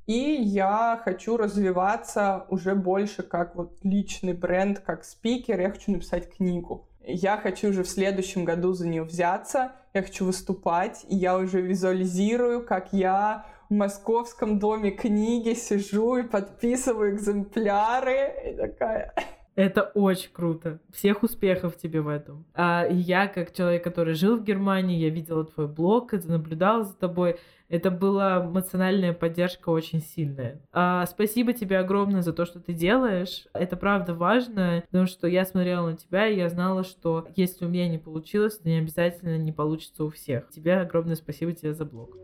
[0.06, 6.32] И я хочу развиваться уже больше как вот личный бренд, как спикер, я хочу написать
[6.32, 6.85] книгу.
[7.06, 11.60] Я хочу уже в следующем году за нее взяться, я хочу выступать, и я уже
[11.60, 19.14] визуализирую, как я в московском доме книги сижу и подписываю экземпляры, и такая...
[19.56, 20.80] Это очень круто.
[20.92, 22.44] Всех успехов тебе в этом.
[22.54, 27.38] А я, как человек, который жил в Германии, я видела твой блог, наблюдала за тобой.
[27.68, 30.60] Это была эмоциональная поддержка очень сильная.
[30.72, 33.46] А, спасибо тебе огромное за то, что ты делаешь.
[33.54, 37.68] Это правда важно, потому что я смотрела на тебя, и я знала, что если у
[37.68, 40.50] меня не получилось, то не обязательно не получится у всех.
[40.50, 42.16] Тебе огромное спасибо тебе за блог.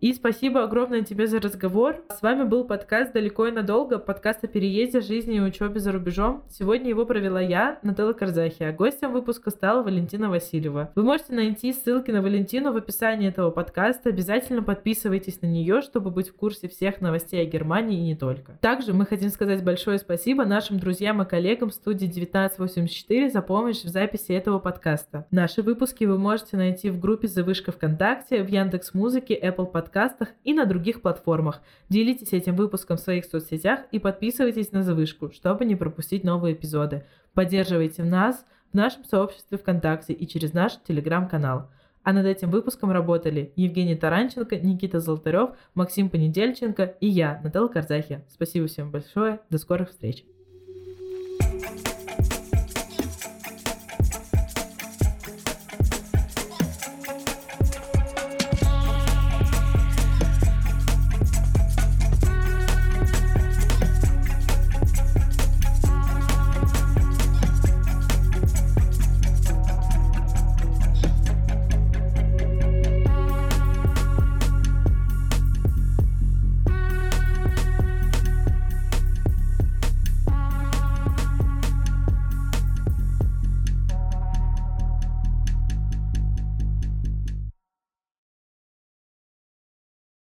[0.00, 2.04] И спасибо огромное тебе за разговор.
[2.10, 6.44] С вами был подкаст «Далеко и надолго», подкаст о переезде, жизни и учебе за рубежом.
[6.50, 10.92] Сегодня его провела я, Нателла Карзахи, а гостем выпуска стала Валентина Васильева.
[10.94, 14.10] Вы можете найти ссылки на Валентину в описании этого подкаста.
[14.10, 18.58] Обязательно подписывайтесь на нее, чтобы быть в курсе всех новостей о Германии и не только.
[18.60, 23.88] Также мы хотим сказать большое спасибо нашим друзьям и коллегам студии 1984 за помощь в
[23.88, 25.24] записи этого подкаста.
[25.30, 30.28] Наши выпуски вы можете найти в группе «Завышка ВКонтакте», в Яндекс Музыке, Apple Podcast подкастах
[30.44, 31.62] и на других платформах.
[31.88, 37.04] Делитесь этим выпуском в своих соцсетях и подписывайтесь на Завышку, чтобы не пропустить новые эпизоды.
[37.34, 41.70] Поддерживайте нас в нашем сообществе ВКонтакте и через наш телеграм-канал.
[42.02, 48.24] А над этим выпуском работали Евгений Таранченко, Никита Золотарев, Максим Понедельченко и я, Наталья Карзахи.
[48.28, 49.40] Спасибо всем большое.
[49.50, 50.24] До скорых встреч.